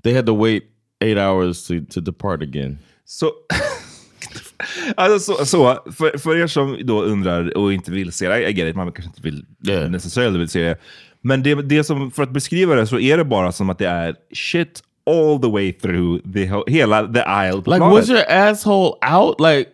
They 0.04 0.14
had 0.14 0.26
to 0.26 0.34
wait 0.34 0.70
eight 1.02 1.18
hours 1.18 1.68
to, 1.68 1.82
to 1.82 2.02
depart 2.02 2.42
again. 2.42 2.80
Så, 3.06 3.32
alltså 4.98 5.20
så, 5.36 5.46
så 5.46 5.80
för, 5.98 6.18
för 6.18 6.38
er 6.38 6.48
som 6.48 6.78
då 6.84 7.04
undrar 7.04 7.58
och 7.58 7.74
inte 7.74 7.92
vill 7.92 8.12
se 8.12 8.28
det, 8.30 8.50
I 8.50 8.54
get 8.54 8.70
it, 8.70 8.76
man 8.76 8.92
kanske 8.92 9.10
inte 9.10 9.22
vill 9.22 9.46
Yeah. 9.68 9.90
necessarily 9.90 10.38
vill 10.40 10.50
se 10.50 10.64
det. 10.64 10.78
Men 11.22 11.44
det, 11.44 11.56
det 11.56 11.84
som, 11.84 12.12
för 12.12 12.24
att 12.24 12.32
beskriva 12.32 12.76
det 12.76 12.88
så 12.88 13.00
är 13.00 13.18
det 13.18 13.24
bara 13.26 13.52
som 13.52 13.70
att 13.70 13.78
det 13.78 13.88
är 13.88 14.16
shit 14.34 14.82
all 15.10 15.40
the 15.42 15.48
way 15.50 15.74
through 15.74 16.20
the, 16.34 16.72
hela 16.72 17.08
the 17.14 17.22
aisle 17.26 17.58
Like, 17.58 17.64
planet. 17.66 17.94
was 17.94 18.10
your 18.10 18.24
asshole 18.30 18.94
out? 19.02 19.40
Like, 19.40 19.70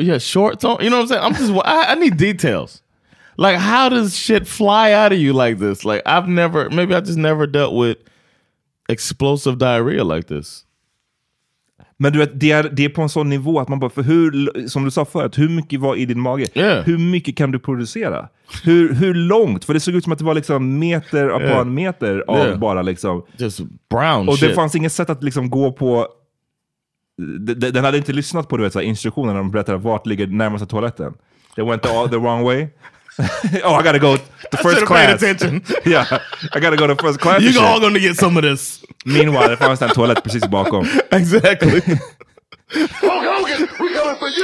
yeah, 0.00 0.18
shorts 0.18 0.64
on? 0.64 0.80
You 0.80 0.90
know 0.90 0.98
what 1.02 1.04
I'm 1.04 1.08
saying? 1.08 1.22
I'm 1.24 1.34
just, 1.34 1.66
I, 1.66 1.92
I 1.92 1.94
need 1.94 2.16
details. 2.16 2.82
Like, 3.36 3.56
how 3.58 3.88
does 3.88 4.16
shit 4.16 4.46
fly 4.48 4.92
out 4.92 5.12
of 5.12 5.18
you 5.18 5.32
like 5.32 5.58
this? 5.58 5.84
Like, 5.84 6.02
I've 6.06 6.28
never, 6.28 6.68
maybe 6.70 6.94
I 6.94 7.00
just 7.00 7.18
never 7.18 7.46
dealt 7.46 7.74
with 7.74 7.98
explosive 8.88 9.58
diarrhea 9.58 10.04
like 10.04 10.26
this. 10.26 10.64
Men 12.00 12.12
du 12.12 12.18
vet, 12.18 12.40
det 12.40 12.50
är, 12.50 12.70
det 12.72 12.84
är 12.84 12.88
på 12.88 13.02
en 13.02 13.08
sån 13.08 13.28
nivå 13.28 13.60
att 13.60 13.68
man 13.68 13.78
bara, 13.80 13.90
för 13.90 14.02
hur, 14.02 14.68
som 14.68 14.84
du 14.84 14.90
sa 14.90 15.04
förut, 15.04 15.38
hur 15.38 15.48
mycket 15.48 15.80
var 15.80 15.96
i 15.96 16.04
din 16.06 16.20
mage? 16.20 16.46
Yeah. 16.54 16.84
Hur 16.84 16.98
mycket 16.98 17.36
kan 17.36 17.50
du 17.50 17.58
producera? 17.58 18.28
Hur, 18.64 18.94
hur 18.94 19.14
långt? 19.14 19.64
För 19.64 19.74
det 19.74 19.80
såg 19.80 19.94
ut 19.94 20.04
som 20.04 20.12
att 20.12 20.18
det 20.18 20.24
var 20.24 20.34
liksom 20.34 20.78
meter 20.78 21.28
upon 21.28 21.42
Yeah. 21.42 21.64
meter 21.66 22.24
av 22.28 22.36
Yeah. 22.46 22.58
bara 22.58 22.82
liksom 22.82 23.22
Just 23.36 23.60
brown 23.90 24.28
Och 24.28 24.38
shit. 24.38 24.48
det 24.48 24.54
fanns 24.54 24.74
inget 24.74 24.92
sätt 24.92 25.10
att 25.10 25.22
liksom 25.22 25.50
gå 25.50 25.72
på... 25.72 26.06
de- 27.46 27.54
de- 27.54 27.70
Den 27.70 27.84
hade 27.84 27.96
inte 27.98 28.12
lyssnat 28.12 28.48
på 28.48 28.56
du 28.56 28.62
vet, 28.62 28.72
så 28.72 28.78
här, 28.78 28.86
instruktionerna 28.86 29.32
när 29.32 29.38
de 29.40 29.50
berättade 29.50 29.78
vart 29.78 30.06
ligger 30.06 30.26
närmaste 30.26 30.66
toaletten. 30.66 31.14
They 31.56 31.64
went 31.64 31.86
all 31.86 32.08
the 32.08 32.16
wrong 32.16 32.44
way. 32.44 32.66
oh, 33.64 33.80
I 33.80 33.82
gotta 33.82 33.98
go 33.98 34.16
to 34.50 34.56
first 34.56 34.86
class. 34.86 35.22
attention. 35.22 35.62
yeah, 35.84 36.06
I 36.54 36.60
gotta 36.60 36.76
go 36.76 36.86
to 36.86 36.96
first 36.96 37.20
class. 37.20 37.42
you 37.42 37.60
all 37.60 37.80
gonna 37.80 37.98
get 37.98 38.16
some 38.16 38.36
of 38.38 38.42
this. 38.44 38.84
Meanwhile, 39.04 39.48
det 39.48 39.56
fanns 39.56 39.82
en 39.82 39.88
toalett 39.88 40.22
precis 40.22 40.48
bakom. 40.48 40.86
exactly. 41.10 41.80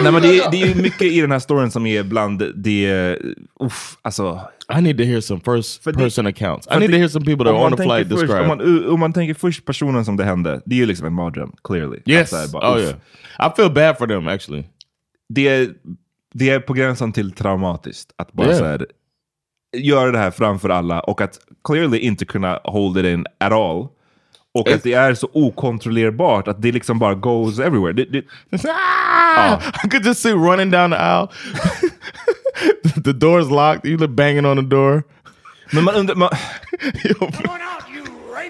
Nej, 0.02 0.12
men 0.12 0.22
det, 0.22 0.38
är- 0.38 0.50
det 0.50 0.62
är 0.62 0.74
mycket 0.74 1.02
i 1.02 1.20
den 1.20 1.32
här 1.32 1.38
storyn 1.38 1.70
som 1.70 1.86
är 1.86 2.02
bland 2.02 2.42
det... 2.54 3.18
Uff, 3.60 3.96
alltså... 4.02 4.40
I 4.78 4.80
need 4.80 4.98
to 4.98 5.04
hear 5.04 5.20
some 5.20 5.40
first 5.40 5.84
person 5.84 6.26
accounts. 6.26 6.68
I 6.70 6.78
need 6.78 6.90
to 6.90 6.96
hear 6.96 7.08
some 7.08 7.24
people 7.24 7.44
that 7.44 7.54
are 7.54 7.64
on 7.64 7.76
the 7.76 7.82
flight 7.82 8.08
först, 8.08 8.20
describe. 8.20 8.40
om, 8.40 8.48
man, 8.48 8.88
om 8.88 9.00
man 9.00 9.12
tänker 9.12 9.34
först 9.34 9.64
personen 9.64 10.04
som 10.04 10.16
det 10.16 10.24
hände, 10.24 10.62
det 10.66 10.74
är 10.74 10.78
ju 10.78 10.86
liksom 10.86 11.06
en 11.06 11.12
mardröm, 11.12 11.52
clearly. 11.64 11.98
yes. 12.06 12.22
Att 12.22 12.28
så 12.28 12.36
här 12.36 12.48
bara, 12.48 12.74
oh 12.74 12.80
yeah. 12.80 12.94
I 13.38 13.56
feel 13.56 13.70
bad 13.70 13.98
for 13.98 14.06
them 14.06 14.28
actually. 14.28 14.64
det, 15.28 15.48
är, 15.48 15.68
det 16.34 16.50
är 16.50 16.60
på 16.60 16.72
gränsen 16.72 17.12
till 17.12 17.32
traumatiskt 17.32 18.10
att 18.18 18.32
bara 18.32 18.46
Yeah. 18.46 18.58
så 18.58 18.64
här, 18.64 18.86
göra 19.76 20.10
det 20.10 20.18
här 20.18 20.30
framför 20.30 20.68
alla 20.68 21.00
och 21.00 21.20
att 21.20 21.38
clearly 21.64 21.98
inte 21.98 22.24
kunna 22.24 22.60
hold 22.64 22.98
it 22.98 23.04
in 23.06 23.26
at 23.40 23.52
all. 23.52 23.88
Och 24.54 24.68
att 24.70 24.82
det 24.82 24.92
är 24.92 25.14
så 25.14 25.28
okontrollerbart 25.32 26.48
att 26.48 26.62
det 26.62 26.72
liksom 26.72 26.98
bara 26.98 27.14
goes 27.14 27.58
everywhere. 27.58 27.92
Det, 27.92 28.04
det, 28.04 28.24
Ah! 28.68 29.58
I 29.84 29.88
could 29.88 30.06
just 30.06 30.22
see 30.22 30.32
running 30.32 30.70
down 30.70 30.90
the 30.90 30.96
aisle. 30.96 31.28
the 33.04 33.12
door's 33.12 33.50
locked. 33.50 33.90
You 33.90 33.98
look 33.98 34.10
banging 34.10 34.46
on 34.46 34.56
the 34.56 34.62
door. 34.76 35.02
men 35.72 35.84
man 35.84 35.94
undrar... 35.94 36.14
Man, 36.14 36.28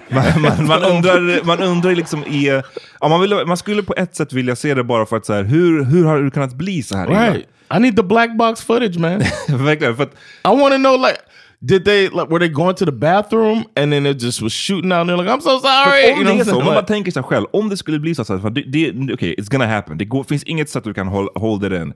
man, 0.09 0.41
man, 0.41 0.67
man 0.67 0.83
undrar, 0.83 1.45
man 1.45 1.59
undrar 1.59 1.95
liksom 1.95 2.23
i... 2.23 2.61
Ja, 2.99 3.07
man, 3.07 3.21
vill, 3.21 3.45
man 3.47 3.57
skulle 3.57 3.83
på 3.83 3.93
ett 3.97 4.15
sätt 4.15 4.33
vilja 4.33 4.55
se 4.55 4.73
det 4.73 4.83
bara 4.83 5.05
för 5.05 5.17
att 5.17 5.25
så 5.25 5.33
här, 5.33 5.43
hur, 5.43 5.83
hur 5.83 6.05
har 6.05 6.21
det 6.21 6.31
kunnat 6.31 6.53
bli 6.53 6.83
så 6.83 6.97
här 6.97 7.07
illa? 7.07 7.33
Right. 7.33 7.45
I 7.77 7.79
need 7.79 7.95
the 7.95 8.03
black 8.03 8.37
box 8.37 8.63
footage, 8.63 8.97
man. 8.97 9.19
Verkligen, 9.47 9.95
för 9.95 10.03
att 10.03 10.13
I 10.43 10.61
want 10.61 10.73
to 10.73 10.77
know, 10.77 10.97
like, 10.97 11.17
did 11.59 11.85
they 11.85 12.09
like 12.09 12.27
were 12.29 12.39
they 12.39 12.49
going 12.49 12.75
to 12.75 12.85
the 12.85 12.91
bathroom 12.91 13.65
and 13.75 13.91
then 13.91 14.05
it 14.05 14.21
just 14.21 14.41
was 14.41 14.53
shooting 14.53 14.91
out 14.91 15.01
and 15.01 15.09
they're 15.09 15.17
like, 15.17 15.29
I'm 15.29 15.41
so 15.41 15.59
sorry. 15.59 16.11
Om 16.11 16.19
You 16.19 16.23
know 16.23 16.35
det 16.35 16.41
är 16.41 16.45
så, 16.45 16.57
om 16.57 16.65
man 16.65 16.73
bara 16.73 16.85
tänker 16.85 17.11
sig 17.11 17.23
själv, 17.23 17.45
om 17.53 17.69
det 17.69 17.77
skulle 17.77 17.99
bli 17.99 18.15
så, 18.15 18.25
så 18.25 18.37
här, 18.37 18.49
det, 18.49 18.61
det, 18.61 19.13
okej, 19.13 19.35
it's 19.37 19.51
gonna 19.51 19.67
happen. 19.67 19.97
Det 19.97 20.05
går, 20.05 20.23
finns 20.23 20.43
inget 20.43 20.69
sätt 20.69 20.83
du 20.83 20.93
kan 20.93 21.07
hold, 21.07 21.29
hold 21.35 21.63
it 21.63 21.81
in. 21.81 21.93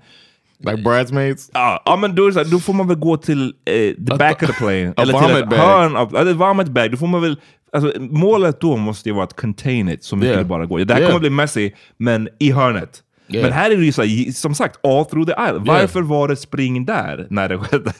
like 0.59 0.77
bridesmaids. 0.83 1.49
Ja, 1.53 1.97
men 2.01 2.15
då, 2.15 2.27
är 2.27 2.31
så 2.31 2.39
här, 2.39 2.45
då 2.45 2.59
får 2.59 2.73
man 2.73 2.87
väl 2.87 2.97
gå 2.97 3.17
till 3.17 3.53
eh, 3.65 3.73
the 3.73 4.17
back 4.17 4.43
of 4.43 4.47
the 4.49 4.53
plane. 4.53 4.93
eller 4.97 5.19
till 5.19 5.43
ett 5.43 5.59
hörn 5.59 5.95
av, 5.95 6.15
ett 6.27 6.35
vomit 6.35 6.67
bag. 6.67 6.91
Då 6.91 6.97
får 6.97 7.07
man 7.07 7.21
väl, 7.21 7.37
alltså, 7.73 8.01
målet 8.01 8.61
då 8.61 8.77
måste 8.77 9.09
ju 9.09 9.15
vara 9.15 9.23
att 9.23 9.35
contain 9.41 9.89
it 9.89 10.03
så 10.03 10.15
mycket 10.15 10.29
Yeah. 10.29 10.39
det 10.39 10.45
bara 10.45 10.65
går. 10.65 10.79
Det 10.79 10.93
här 10.93 11.01
Yeah. 11.01 11.11
kommer 11.11 11.19
bli 11.19 11.29
messy, 11.29 11.71
men 11.97 12.29
i 12.39 12.51
hörnet. 12.51 13.03
Yeah. 13.29 13.43
Men 13.43 13.53
här 13.53 13.71
är 13.71 13.77
det 13.77 13.85
ju 13.85 13.91
så 13.91 14.03
som 14.39 14.55
sagt, 14.55 14.85
all 14.85 15.05
through 15.05 15.27
the 15.27 15.33
aisle. 15.37 15.59
Varför 15.59 16.01
var 16.01 16.27
det 16.27 16.35
spring 16.35 16.85
där 16.85 17.27
när 17.29 17.49
det 17.49 17.57
skedde? 17.57 17.93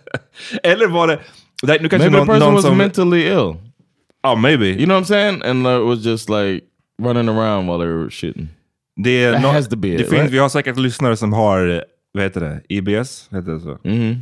eller 0.62 0.86
var 0.88 1.06
det... 1.08 1.18
det 1.62 1.82
nu 1.82 1.88
kanske 1.88 2.10
Maybe 2.10 2.10
the 2.10 2.18
någon, 2.18 2.26
person 2.26 2.40
någon 2.40 2.54
was 2.54 2.64
som... 2.64 2.78
mentally 2.78 3.22
ill. 3.22 3.54
Ja, 4.22 4.34
maybe. 4.34 4.66
You 4.66 4.84
know 4.84 4.96
what 4.96 5.04
I'm 5.04 5.08
saying? 5.08 5.42
And 5.42 5.66
uh, 5.66 5.86
was 5.88 6.04
just 6.06 6.28
like 6.28 6.64
running 7.02 7.28
around 7.28 7.66
while 7.66 7.78
they 7.78 7.88
were 7.94 8.10
shooting. 8.10 8.48
Det, 9.04 9.24
är 9.24 9.32
That 9.32 9.42
nå- 9.42 9.52
has 9.52 9.68
to 9.68 9.76
be 9.76 9.88
it, 9.88 9.98
finns, 10.00 10.12
right? 10.12 10.30
Vi 10.30 10.38
har 10.38 10.48
säkert 10.48 10.76
lyssnare 10.76 11.16
som 11.16 11.32
har, 11.32 11.84
vad 12.12 12.22
heter 12.24 12.40
det, 12.40 12.60
IBS? 12.68 13.28
Heter 13.32 13.52
det 13.52 13.60
så? 13.60 13.74
Mm-hmm. 13.74 14.16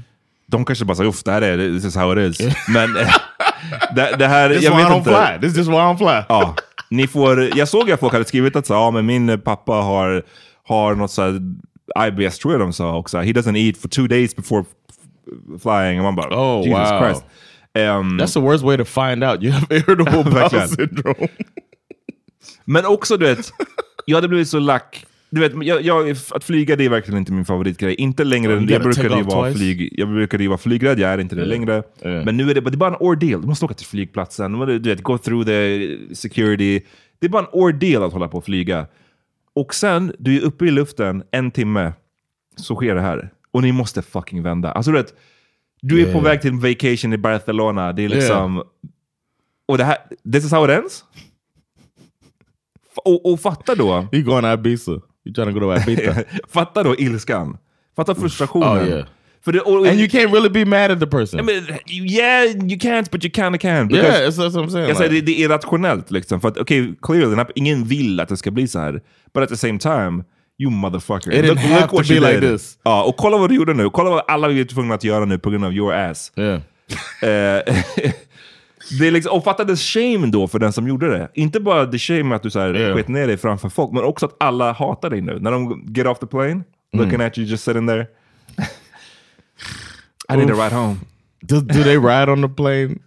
De 0.46 0.64
kanske 0.64 0.84
bara 0.84 0.94
säger 0.94 1.10
uff, 1.10 1.22
det 1.22 1.32
här 1.32 1.42
är 1.42 1.56
this 1.74 1.84
is 1.84 1.96
how 1.96 2.18
it 2.18 2.40
is. 2.40 2.56
Men 2.68 2.88
det, 3.94 4.16
det 4.18 4.26
här, 4.26 4.48
This 4.48 4.58
is 4.58 4.64
jag 4.64 4.76
vet 4.76 4.96
inte. 4.96 5.10
fly. 5.10 5.48
This 5.48 5.58
is 5.58 5.68
why 5.68 5.74
I 5.74 5.78
don't 5.78 5.96
fly. 5.98 6.24
Ja, 6.28 6.54
ni 6.90 7.06
får, 7.06 7.56
jag 7.58 7.68
såg 7.68 7.90
att 7.90 8.00
folk 8.00 8.12
hade 8.12 8.24
skrivit 8.24 8.56
att 8.56 8.66
så, 8.66 8.72
ja, 8.74 8.90
men 8.90 9.06
min 9.06 9.40
pappa 9.40 9.72
har, 9.72 10.22
har 10.68 10.94
något 10.94 11.10
så 11.10 11.22
här, 11.22 11.40
IBS 12.08 12.38
tror 12.38 12.52
jag 12.54 12.60
de 12.60 12.72
sa 12.72 12.96
också. 12.96 13.18
He 13.18 13.32
doesn't 13.32 13.56
eat 13.56 13.76
for 13.78 13.88
two 13.88 14.06
days 14.06 14.36
before 14.36 14.64
flying. 15.62 15.98
Och 15.98 16.04
man 16.04 16.16
bara, 16.16 16.40
Oh, 16.40 16.66
Jesus 16.66 16.90
wow. 16.90 17.00
Christ. 17.00 17.24
Ehm, 17.74 18.18
That's 18.20 18.32
the 18.34 18.40
worst 18.40 18.64
way 18.64 18.76
to 18.76 18.84
find 18.84 19.24
out 19.24 19.42
you 19.42 19.52
have 19.52 19.66
irritable 19.76 20.24
bowel 20.30 20.68
syndrome. 20.68 21.28
Men 22.64 22.86
också 22.86 23.16
du 23.16 23.26
vet, 23.26 23.52
jag 24.04 24.16
hade 24.16 24.28
blivit 24.28 24.48
så 24.48 24.58
lack. 24.58 25.06
Du 25.34 25.40
vet, 25.40 25.52
jag, 25.66 25.82
jag, 25.82 26.16
att 26.30 26.44
flyga 26.44 26.76
det 26.76 26.84
är 26.84 26.88
verkligen 26.88 27.18
inte 27.18 27.32
min 27.32 27.44
favoritgrej. 27.44 27.94
Inte 27.94 28.24
längre 28.24 28.54
gotta 28.54 28.72
jag 28.72 28.82
brukade 28.82 29.16
ju 29.16 29.22
vara 29.22 29.46
twice. 29.46 29.58
flyg, 29.58 29.94
jag 29.98 30.08
brukade 30.08 30.42
ju 30.42 30.48
vara 30.48 30.58
flygrädd, 30.58 30.98
jag 30.98 31.10
är 31.10 31.18
inte 31.18 31.36
det 31.36 31.44
längre. 31.44 31.82
Yeah. 32.02 32.24
Men 32.24 32.36
nu 32.36 32.50
är 32.50 32.54
det, 32.54 32.60
det 32.60 32.74
är 32.74 32.76
bara 32.76 32.90
en 32.90 32.96
ordeal. 33.00 33.40
Du 33.40 33.46
måste 33.46 33.64
åka 33.64 33.74
till 33.74 33.86
flygplatsen, 33.86 34.52
du 34.52 34.78
vet, 34.78 35.02
go 35.02 35.18
through 35.18 35.46
the 35.46 36.14
security. 36.14 36.80
Det 37.18 37.26
är 37.26 37.30
bara 37.30 37.42
en 37.42 37.48
ordeal 37.52 38.02
att 38.02 38.12
hålla 38.12 38.28
på 38.28 38.38
och 38.38 38.44
flyga. 38.44 38.86
Och 39.54 39.74
sen, 39.74 40.12
du 40.18 40.36
är 40.36 40.40
uppe 40.40 40.66
i 40.66 40.70
luften 40.70 41.22
en 41.30 41.50
timme, 41.50 41.92
så 42.56 42.74
sker 42.74 42.94
det 42.94 43.00
här. 43.00 43.30
Och 43.50 43.62
ni 43.62 43.72
måste 43.72 44.02
fucking 44.02 44.42
vända. 44.42 44.72
Alltså 44.72 44.90
du 44.90 44.98
vet, 44.98 45.14
du 45.82 46.00
är 46.00 46.04
på 46.04 46.10
Yeah. 46.10 46.24
väg 46.24 46.40
till 46.40 46.50
en 46.50 46.60
vacation 46.60 47.12
i 47.12 47.18
Barcelona, 47.18 47.92
det 47.92 48.04
är 48.04 48.08
liksom... 48.08 48.62
Och 49.68 49.78
det 49.78 49.84
här, 49.84 49.96
this 50.32 50.44
is 50.44 50.52
how 50.52 50.64
it 50.64 50.70
ends? 50.70 51.04
Och, 53.04 53.32
och 53.32 53.40
fatta 53.40 53.74
då, 53.74 54.08
You 54.12 54.22
going 54.22 54.42
to 54.42 54.52
Ibiza? 54.52 55.00
You 55.26 55.34
trying 55.34 55.54
to 55.54 55.60
go 55.60 55.74
to 55.74 55.90
Ibiza? 55.90 56.14
fatta 56.48 56.82
då 56.82 56.96
ilskan. 56.96 57.56
Fatta 57.96 58.14
frustrationen. 58.14 58.68
Oh, 58.68 58.88
yeah. 58.88 59.06
För 59.44 59.52
det, 59.52 59.60
och, 59.60 59.86
and 59.86 59.98
you 60.00 60.08
can't 60.08 60.32
really 60.32 60.48
be 60.48 60.64
mad 60.64 60.90
at 60.90 61.00
the 61.00 61.06
person. 61.06 61.40
I 61.40 61.42
mean, 61.42 61.64
yeah, 61.86 62.44
you 62.46 62.78
can't, 62.78 63.10
but 63.10 63.24
you 63.24 63.30
kinda 63.30 63.58
can. 63.58 63.88
Because- 63.88 64.02
yeah, 64.02 64.30
that's, 64.30 64.38
what 64.38 64.54
I'm 64.54 64.68
saying. 64.70 64.88
Jag 64.88 64.96
säger, 64.96 65.10
like- 65.10 65.20
det, 65.20 65.32
det 65.32 65.40
är 65.42 65.44
irrationellt 65.44 66.10
liksom. 66.10 66.40
För 66.40 66.48
att, 66.48 66.58
okay, 66.58 66.94
clearly, 67.02 67.44
ingen 67.54 67.84
vill 67.84 68.20
att 68.20 68.28
det 68.28 68.36
ska 68.36 68.50
bli 68.50 68.68
så 68.68 68.78
här. 68.78 68.92
But 69.34 69.42
at 69.42 69.48
the 69.48 69.56
same 69.56 69.78
time, 69.78 70.24
you 70.58 70.70
motherfucker. 70.70 71.32
It 71.32 71.44
didn't 71.44 71.56
have 71.58 71.88
to 71.88 71.96
what 71.96 72.08
be 72.08 72.14
like 72.14 72.40
did. 72.40 72.50
this. 72.52 72.78
Ja, 72.82 73.02
och 73.04 73.16
kolla 73.16 73.36
vad 73.38 73.50
du 73.50 73.54
gjorde 73.54 73.74
nu. 73.74 73.90
Kolla 73.90 74.10
vad 74.10 74.22
alla 74.28 74.48
vi 74.48 74.60
är 74.60 74.64
tvungna 74.64 74.94
att 74.94 75.04
göra 75.04 75.24
nu 75.24 75.38
på 75.38 75.50
grund 75.50 75.64
av 75.64 75.72
your 75.72 75.94
ass. 75.94 76.32
yeah. 76.36 76.60
Eh, 77.22 77.74
det 78.98 79.10
liksom, 79.10 79.32
och 79.36 79.44
fatta 79.44 79.64
the 79.64 79.76
shame 79.76 80.26
då 80.26 80.48
för 80.48 80.58
den 80.58 80.72
som 80.72 80.88
gjorde 80.88 81.08
det. 81.10 81.28
Inte 81.34 81.60
bara 81.60 81.86
the 81.86 81.98
shame 81.98 82.34
att 82.34 82.42
du 82.42 82.50
så 82.50 82.60
här 82.60 82.74
Yeah. 82.74 82.94
sket 82.96 83.08
ner 83.08 83.26
dig 83.26 83.36
framför 83.36 83.68
folk, 83.68 83.92
men 83.92 84.04
också 84.04 84.26
att 84.26 84.36
alla 84.40 84.72
hatar 84.72 85.10
dig 85.10 85.20
nu. 85.20 85.38
När 85.40 85.50
de 85.50 85.86
get 85.94 86.06
off 86.06 86.18
the 86.18 86.26
plane, 86.26 86.62
looking 86.92 87.20
at 87.20 87.38
you 87.38 87.46
just 87.46 87.64
sitting 87.64 87.86
there. 87.88 88.06
I 90.32 90.36
need 90.36 90.48
to 90.48 90.54
Oof. 90.54 90.60
ride 90.60 90.72
home. 90.76 90.96
Does, 91.42 91.62
do 91.62 91.82
they 91.82 91.96
ride 91.98 92.30
on 92.32 92.42
the 92.42 92.48
plane? 92.48 92.98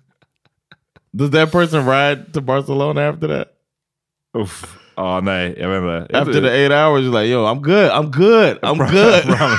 Does 1.13 1.31
that 1.31 1.51
person 1.51 1.85
ride 1.85 2.33
to 2.33 2.41
Barcelona 2.41 3.09
after 3.09 3.27
that? 3.27 3.47
Uff. 4.37 4.77
Ja, 4.95 5.19
nej, 5.21 5.55
jag 5.59 5.69
vet 5.69 6.03
inte. 6.03 6.19
After 6.19 6.41
the 6.41 6.49
eight 6.51 6.71
hours, 6.71 7.01
you're 7.05 7.21
like, 7.21 7.31
yo, 7.31 7.45
I'm 7.45 7.61
good. 7.61 7.89
I'm 7.91 8.11
good. 8.11 8.57
I'm 8.63 8.77
good. 8.91 9.37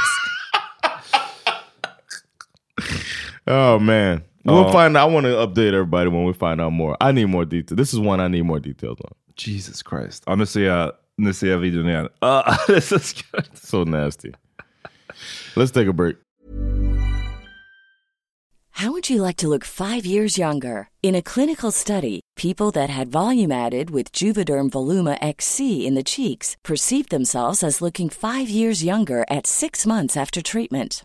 Oh 3.46 3.78
man. 3.78 4.22
We'll 4.48 4.64
Oh. 4.68 4.72
find 4.72 4.96
out. 4.96 5.10
I 5.10 5.14
want 5.14 5.26
to 5.26 5.32
update 5.46 5.72
everybody 5.74 6.08
when 6.10 6.24
we 6.24 6.32
find 6.32 6.60
out 6.60 6.72
more. 6.72 6.96
I 7.00 7.12
need 7.12 7.28
more 7.28 7.44
details. 7.44 7.76
This 7.76 7.92
is 7.94 7.98
one 8.00 8.20
I 8.20 8.28
need 8.28 8.44
more 8.44 8.60
details 8.60 8.98
on. 9.00 9.12
Jesus 9.36 9.82
Christ. 9.82 10.24
Ja, 10.26 10.34
nu 10.34 10.46
ser 10.46 10.64
jag, 10.64 10.92
nu 11.18 11.32
ser 11.34 11.46
jag 11.50 11.58
videon 11.58 11.88
igen. 11.88 12.08
Ah, 12.20 12.56
det 12.66 12.76
är 12.76 12.80
så 12.80 12.98
skönt. 12.98 13.58
So 13.58 13.84
nasty. 13.84 14.32
Let's 15.56 15.72
take 15.72 15.88
a 15.88 15.92
break. 15.92 16.16
How 18.70 18.92
would 18.92 19.10
you 19.10 19.20
like 19.26 19.36
to 19.38 19.48
look 19.48 19.64
five 19.64 20.06
years 20.06 20.38
younger? 20.38 20.88
In 21.02 21.16
a 21.16 21.22
clinical 21.22 21.72
study, 21.72 22.20
people 22.36 22.70
that 22.72 22.90
had 22.90 23.08
volume 23.08 23.50
added 23.50 23.90
with 23.90 24.12
Juvederm 24.12 24.70
Voluma 24.70 25.16
XC 25.20 25.84
in 25.84 25.94
the 25.96 26.04
cheeks 26.04 26.56
perceived 26.62 27.10
themselves 27.10 27.62
as 27.64 27.82
looking 27.82 28.08
five 28.08 28.48
years 28.48 28.84
younger 28.84 29.24
at 29.28 29.46
six 29.48 29.84
months 29.86 30.16
after 30.16 30.40
treatment. 30.40 31.04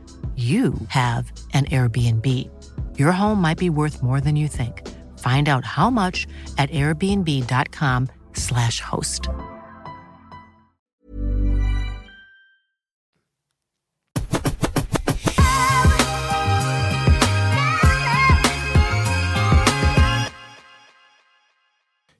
you 0.37 0.75
have 0.87 1.29
an 1.53 1.65
Airbnb. 1.65 2.49
Your 2.97 3.11
home 3.11 3.41
might 3.41 3.57
be 3.57 3.69
worth 3.69 4.01
more 4.01 4.21
than 4.21 4.37
you 4.37 4.47
think. 4.47 4.87
Find 5.19 5.49
out 5.49 5.65
how 5.65 5.89
much 5.89 6.25
at 6.57 6.69
airbnb.com/slash 6.69 8.79
host. 8.79 9.27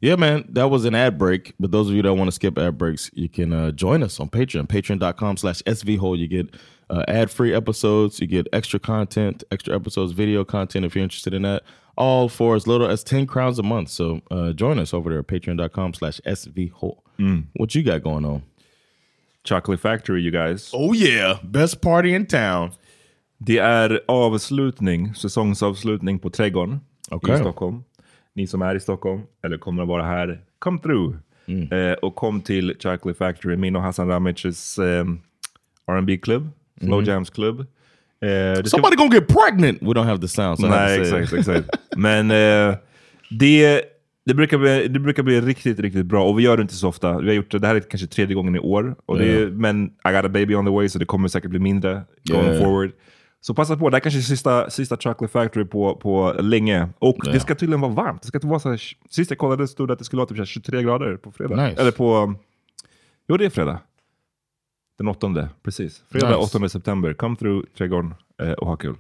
Yeah, 0.02 0.16
man, 0.16 0.46
that 0.50 0.72
was 0.72 0.86
an 0.86 0.96
ad 0.96 1.20
break. 1.20 1.54
But 1.60 1.72
those 1.72 1.88
of 1.88 1.96
you 1.96 2.02
that 2.02 2.14
want 2.14 2.28
to 2.28 2.32
skip 2.32 2.58
ad 2.58 2.78
breaks, 2.78 3.12
you 3.14 3.30
can 3.30 3.54
uh, 3.54 3.72
join 3.72 4.02
us 4.02 4.20
on 4.20 4.30
Patreon, 4.30 4.68
patreon.com 4.68 5.38
slash 5.38 5.62
svhole. 5.62 6.18
You 6.18 6.28
get 6.28 6.56
uh, 6.92 7.04
ad-free 7.08 7.54
episodes. 7.54 8.20
You 8.20 8.28
get 8.28 8.48
extra 8.54 8.80
content, 8.80 9.44
extra 9.52 9.76
episodes, 9.76 10.12
video 10.12 10.44
content 10.44 10.86
if 10.86 10.96
you're 10.96 11.04
interested 11.04 11.34
in 11.34 11.42
that. 11.44 11.64
All 11.98 12.30
for 12.30 12.56
as 12.56 12.68
little 12.68 12.88
as 12.88 13.04
10 13.04 13.28
crowns 13.28 13.60
a 13.60 13.64
month. 13.64 13.90
So 13.90 14.22
uh, 14.32 14.54
join 14.54 14.80
us 14.80 14.94
over 14.94 15.10
there 15.10 15.20
at 15.20 15.28
patreon.com 15.28 15.94
slash 15.94 16.22
svhole. 16.26 16.98
What 17.56 17.76
you 17.76 17.84
got 17.84 18.04
going 18.04 18.26
on? 18.26 18.44
Chocolate 19.44 19.80
Factory, 19.80 20.22
you 20.22 20.32
guys. 20.32 20.72
Oh 20.74 20.94
yeah, 20.94 21.40
best 21.44 21.82
party 21.82 22.14
in 22.14 22.26
town. 22.26 22.72
Det 23.38 23.58
är 23.58 24.02
avslutning, 24.08 25.16
säsongsavslutning 25.16 26.20
på 26.20 26.30
Trädgården 26.30 26.80
Okej. 27.12 27.36
i 27.36 27.38
Stockholm. 27.38 27.84
Ni 28.34 28.48
som 28.48 28.62
är 28.62 28.76
i 28.76 28.80
Stockholm, 28.80 29.22
eller 29.44 29.58
kommer 29.58 29.82
att 29.82 29.88
vara 29.88 30.04
här, 30.04 30.42
come 30.60 30.80
through. 30.80 31.16
Eh, 31.72 31.94
och 31.94 32.16
kom 32.16 32.42
till 32.42 32.76
Chocolate 32.80 33.18
Factory, 33.18 33.58
min 33.58 33.76
och 33.76 33.82
Hassan 33.82 34.08
Ramics 34.08 34.78
um, 34.78 35.22
R&B 35.88 36.18
klubb, 36.18 36.50
Slow 36.86 37.04
Jams 37.04 37.30
klubb. 37.30 37.60
Eh, 37.60 37.66
det 38.22 38.56
ska- 38.56 38.70
Somebody 38.70 38.96
gonna 38.96 39.16
get 39.16 39.28
pregnant. 39.28 39.82
We 39.82 39.88
don't 39.88 40.04
have 40.06 40.22
the 40.22 40.28
sound. 40.28 40.60
So 40.60 40.68
Nej, 40.68 41.02
exakt, 41.02 41.34
exakt. 41.34 41.70
Men 41.98 42.32
eh, 42.32 42.76
det, 43.30 43.82
det, 44.26 44.34
brukar 44.34 44.58
bli, 44.58 44.88
det 44.88 45.00
brukar 45.00 45.24
bli 45.24 45.42
riktigt, 45.42 45.80
riktigt 45.80 46.06
bra. 46.06 46.24
Och 46.30 46.40
vi 46.40 46.44
gör 46.44 46.58
det 46.58 46.62
inte 46.62 46.76
så 46.76 46.88
ofta. 46.88 47.20
Vi 47.20 47.28
har 47.28 47.34
gjort 47.36 47.52
det, 47.52 47.60
det 47.60 47.68
här 47.68 47.76
är 47.76 47.80
kanske 47.80 48.08
tredje 48.08 48.36
gången 48.36 48.56
i 48.56 48.60
år. 48.60 48.96
Och 49.06 49.18
det 49.18 49.26
är, 49.26 49.48
Men 49.48 49.86
I 49.86 50.12
got 50.16 50.26
a 50.26 50.30
baby 50.30 50.56
on 50.56 50.66
the 50.66 50.72
way, 50.72 50.90
så 50.90 51.00
det 51.00 51.06
kommer 51.06 51.28
säkert 51.28 51.50
bli 51.50 51.60
mindre 51.60 52.02
going 52.24 52.46
Yeah. 52.48 52.64
forward. 52.64 52.92
Så 53.44 53.54
passa 53.54 53.78
på, 53.78 53.90
det 53.90 53.96
här 53.96 54.00
kanske 54.02 54.20
är 54.20 54.22
sista, 54.22 54.70
sista 54.70 54.98
Chocolate 54.98 55.28
Factory 55.32 55.66
på, 55.66 55.96
på 55.96 56.36
länge. 56.40 56.90
Och 57.00 57.18
Ja. 57.24 57.32
det 57.32 57.40
ska 57.40 57.56
tydligen 57.56 57.82
vara 57.82 57.92
varmt. 57.92 58.22
Det 58.22 58.28
ska 58.28 58.38
inte 58.38 58.48
vara 58.48 58.60
så 58.60 58.70
här, 58.70 58.82
sist 59.10 59.32
jag 59.32 59.38
kollade 59.38 59.68
stod 59.68 59.88
det 59.88 59.94
att 59.94 60.00
det 60.00 60.06
skulle 60.06 60.18
vara 60.18 60.28
typ 60.28 60.38
så 60.38 60.42
här 60.42 60.46
23 60.46 60.84
grader 60.84 61.18
på 61.18 61.32
fredag. 61.32 61.68
Nice. 61.68 61.82
Eller 61.82 61.92
på... 61.92 62.34
Jo, 63.28 63.38
det 63.38 63.46
är 63.46 63.50
fredag. 63.50 63.80
Den 65.02 65.08
åttonde, 65.08 65.50
precis. 65.64 66.04
Fredag 66.10 66.28
Nice. 66.28 66.58
8 66.58 66.70
september. 66.70 67.14
Come 67.14 67.36
through 67.36 67.66
trädgården 67.78 68.14
eh, 68.42 68.52
och 68.52 68.68
ha 68.68 68.76
kul. 68.76 68.96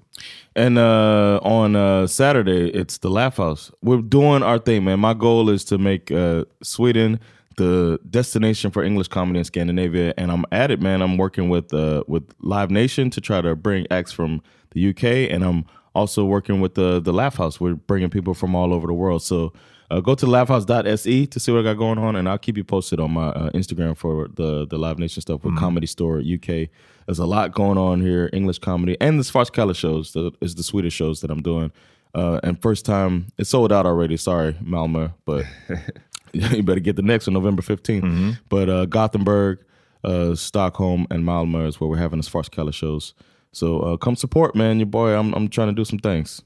And 0.56 0.78
uh, 0.78 1.40
on 1.44 1.76
uh, 1.76 2.08
Saturday, 2.08 2.72
it's 2.72 3.02
the 3.02 3.10
Laugh 3.10 3.38
House. 3.38 3.72
We're 3.82 4.02
doing 4.02 4.44
our 4.44 4.60
thing, 4.60 4.84
man. 4.84 5.00
My 5.00 5.14
goal 5.14 5.54
is 5.54 5.66
to 5.66 5.78
make 5.78 6.12
uh, 6.12 6.44
Sweden 6.62 7.20
the 7.58 8.00
destination 8.10 8.72
for 8.72 8.84
English 8.84 9.10
comedy 9.10 9.40
in 9.40 9.46
Scandinavia, 9.46 10.14
and 10.18 10.32
I'm 10.32 10.46
at 10.52 10.72
it, 10.72 10.82
man. 10.82 11.02
I'm 11.02 11.18
working 11.18 11.52
with 11.52 11.72
uh, 11.72 12.04
with 12.08 12.24
Live 12.40 12.72
Nation 12.72 13.12
to 13.12 13.22
try 13.22 13.42
to 13.42 13.56
bring 13.56 13.86
acts 13.92 14.12
from 14.12 14.42
the 14.72 14.90
UK, 14.90 15.04
and 15.34 15.44
I'm 15.44 15.66
also 15.94 16.26
working 16.26 16.62
with 16.62 16.74
the 16.74 17.00
the 17.00 17.14
Laugh 17.14 17.38
House. 17.38 17.62
We're 17.62 17.78
bringing 17.88 18.10
people 18.10 18.34
from 18.34 18.56
all 18.56 18.74
over 18.74 18.88
the 18.88 18.98
world. 18.98 19.22
So. 19.22 19.54
Uh, 19.92 20.00
go 20.00 20.16
to 20.16 20.26
laughhouse.se 20.26 21.26
to 21.26 21.40
see 21.40 21.52
what 21.52 21.60
I 21.60 21.64
got 21.64 21.78
going 21.78 21.98
on, 21.98 22.16
and 22.16 22.30
I'll 22.30 22.38
keep 22.38 22.56
you 22.56 22.64
posted 22.64 23.02
on 23.02 23.12
my 23.12 23.28
uh, 23.28 23.50
Instagram 23.52 23.98
for 23.98 24.30
the 24.34 24.66
the 24.66 24.78
Live 24.78 24.98
Nation 24.98 25.22
stuff 25.22 25.44
with 25.44 25.58
Comedy 25.58 25.86
Store 25.86 26.20
UK. 26.20 26.70
There's 27.06 27.20
a 27.20 27.26
lot 27.26 27.52
going 27.54 27.78
on 27.78 28.00
here, 28.00 28.30
English 28.32 28.60
comedy, 28.60 28.96
and 29.02 29.20
the 29.20 29.24
Svartskala 29.24 29.76
shows 29.76 30.14
the, 30.14 30.32
is 30.40 30.56
the 30.56 30.64
Swedish 30.64 30.94
shows 30.94 31.20
that 31.22 31.30
I'm 31.30 31.42
doing. 31.42 31.74
Uh, 32.16 32.40
and 32.42 32.62
first 32.62 32.86
time, 32.86 33.28
it's 33.38 33.50
sold 33.50 33.74
out 33.74 33.86
already. 33.86 34.16
Sorry, 34.16 34.54
Malmö, 34.64 35.14
but 35.26 35.46
you 36.34 36.64
better 36.64 36.80
get 36.80 36.96
the 36.96 37.02
next 37.02 37.28
one, 37.28 37.34
November 37.34 37.62
15th. 37.62 38.38
But 38.48 38.70
uh, 38.70 38.86
Gothenburg, 38.86 39.60
uh, 40.06 40.36
Stockholm, 40.36 41.06
and 41.10 41.26
Malmö 41.26 41.68
is 41.68 41.82
where 41.82 41.90
we're 41.90 41.98
having 41.98 42.22
the 42.22 42.26
Svartskala 42.26 42.74
shows. 42.74 43.14
So 43.52 43.82
uh, 43.82 43.98
come 43.98 44.16
support, 44.16 44.56
man. 44.56 44.80
Your 44.80 44.86
boy, 44.86 45.10
I'm 45.10 45.34
I'm 45.34 45.50
trying 45.50 45.68
to 45.68 45.74
do 45.74 45.84
some 45.84 46.00
things. 46.00 46.42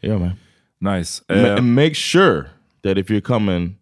Yeah, 0.00 0.16
man. 0.16 0.38
Nice. 0.80 1.22
Eh, 1.28 1.56
and 1.56 1.74
make 1.74 1.94
sure 1.94 2.46
that 2.82 2.98
if 2.98 3.10
you're 3.10 3.20
coming 3.20 3.76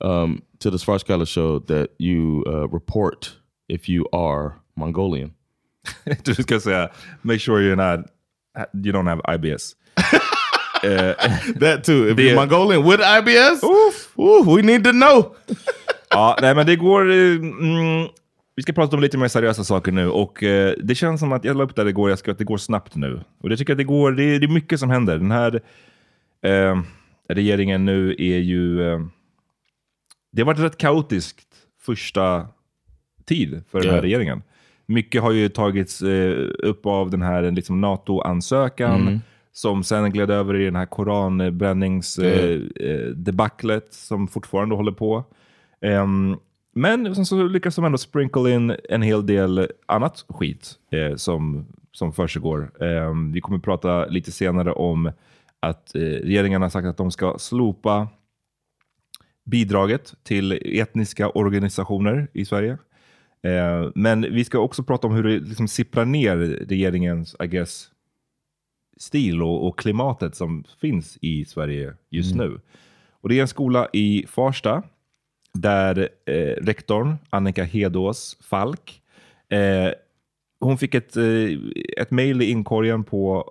um, 0.00 0.42
to 0.58 0.70
the 0.70 0.76
Svartskala 0.78 1.26
show, 1.26 1.58
that 1.60 1.88
you 1.98 2.44
uh, 2.46 2.68
report 2.68 3.32
if 3.68 3.88
you 3.88 4.06
are 4.12 4.52
Mongolian. 4.76 5.32
du 6.24 6.34
ska 6.34 6.60
säga, 6.60 6.88
make 7.22 7.40
sure 7.40 7.60
you're 7.62 7.76
not, 7.76 8.00
you 8.72 8.92
don't 8.92 9.06
have 9.06 9.20
IBS. 9.34 9.74
Eh, 10.84 11.14
That 11.60 11.84
too. 11.84 12.08
If 12.10 12.16
Det- 12.16 12.22
you're 12.22 12.34
Mongolian 12.36 12.84
with 12.84 13.00
IBS, 13.00 13.62
oof, 13.64 14.18
oof, 14.18 14.46
we 14.46 14.62
need 14.62 14.84
to 14.84 14.92
know. 14.92 15.34
ja, 16.10 16.36
nej, 16.40 16.54
men 16.54 16.66
det 16.66 16.76
går... 16.76 17.10
eh, 17.10 17.36
Mm, 17.36 18.08
vi 18.56 18.62
ska 18.62 18.72
prata 18.72 18.96
om 18.96 19.02
lite 19.02 19.18
mer 19.18 19.28
seriösa 19.28 19.64
saker 19.64 19.92
nu 19.92 20.08
och 20.10 20.42
eh, 20.42 20.74
det 20.82 20.94
känns 20.94 21.20
som 21.20 21.32
att 21.32 21.44
jag 21.44 21.56
la 21.56 21.64
upp 21.64 21.76
där 21.76 21.86
igår, 21.88 22.10
jag 22.10 22.18
ska 22.18 22.30
att 22.30 22.38
det 22.38 22.44
går 22.44 22.56
snabbt 22.58 22.94
nu. 22.94 23.20
Och 23.40 23.50
jag 23.50 23.58
tycker 23.58 23.72
att 23.72 23.78
det 23.78 23.84
går, 23.84 24.12
det, 24.12 24.22
är- 24.22 24.38
det 24.40 24.46
är 24.46 24.48
mycket 24.48 24.80
som 24.80 24.90
händer. 24.90 25.18
Den 25.18 25.30
här 25.30 25.60
eh, 26.44 26.80
regeringen 27.28 27.84
nu 27.84 28.14
är 28.18 28.38
ju... 28.38 28.92
Eh, 28.92 29.00
det 30.32 30.42
har 30.42 30.46
varit 30.46 30.60
rätt 30.60 30.78
kaotiskt 30.78 31.48
första 31.80 32.48
tid 33.24 33.62
för 33.70 33.80
den 33.80 33.94
här 33.94 34.02
regeringen. 34.02 34.42
Mycket 34.86 35.22
har 35.22 35.32
ju 35.32 35.48
tagits 35.48 36.02
eh, 36.02 36.48
upp 36.58 36.86
av 36.86 37.10
den 37.10 37.22
här 37.22 37.50
liksom, 37.50 37.80
NATO-ansökan 37.80 39.00
Mm. 39.00 39.20
som 39.52 39.84
sen 39.84 40.12
gled 40.12 40.30
över 40.30 40.54
i 40.60 40.64
den 40.64 40.76
här 40.76 40.86
koranbränningsdebaclet 40.86 42.80
eh, 42.80 43.06
debaclet 43.16 43.94
som 43.94 44.28
fortfarande 44.28 44.74
håller 44.74 44.92
på. 44.92 45.24
Ehm, 45.80 46.36
men 46.74 47.14
sen 47.14 47.26
så 47.26 47.42
lyckas 47.42 47.76
de 47.76 47.84
ändå 47.84 47.98
sprinkle 47.98 48.50
in 48.50 48.76
en 48.88 49.02
hel 49.02 49.26
del 49.26 49.68
annat 49.86 50.24
skit 50.28 50.74
eh, 50.90 51.16
som, 51.16 51.66
som 51.92 52.12
försiggår. 52.12 52.82
Ehm, 52.84 53.32
vi 53.32 53.40
kommer 53.40 53.58
prata 53.58 54.06
lite 54.06 54.32
senare 54.32 54.72
om 54.72 55.12
att 55.68 55.94
eh, 55.94 56.00
regeringen 56.00 56.62
har 56.62 56.68
sagt 56.68 56.86
att 56.86 56.96
de 56.96 57.10
ska 57.10 57.38
slopa 57.38 58.08
bidraget 59.44 60.14
till 60.22 60.60
etniska 60.64 61.28
organisationer 61.28 62.28
i 62.32 62.44
Sverige. 62.44 62.78
Eh, 63.42 63.90
men 63.94 64.22
vi 64.22 64.44
ska 64.44 64.58
också 64.58 64.82
prata 64.82 65.06
om 65.06 65.14
hur 65.14 65.22
det 65.22 65.38
liksom 65.38 65.68
sipprar 65.68 66.04
ner 66.04 66.36
regeringens, 66.68 67.36
I 67.42 67.46
guess, 67.46 67.90
stil 68.96 69.42
och, 69.42 69.66
och 69.66 69.78
klimatet 69.78 70.34
som 70.34 70.64
finns 70.80 71.18
i 71.20 71.44
Sverige 71.44 71.94
just 72.10 72.34
nu. 72.34 72.60
Och 73.10 73.28
Det 73.28 73.38
är 73.38 73.42
en 73.42 73.48
skola 73.48 73.88
i 73.92 74.26
Farsta 74.28 74.82
där 75.58 76.08
eh, 76.26 76.64
rektorn 76.64 77.16
Annika 77.30 77.64
Hedås 77.64 78.38
Falk, 78.40 79.02
eh, 79.48 79.90
hon 80.60 80.78
fick 80.78 80.94
ett, 80.94 81.16
eh, 81.16 81.58
ett 81.96 82.10
mejl 82.10 82.42
i 82.42 82.50
inkorgen 82.50 83.04
på 83.04 83.50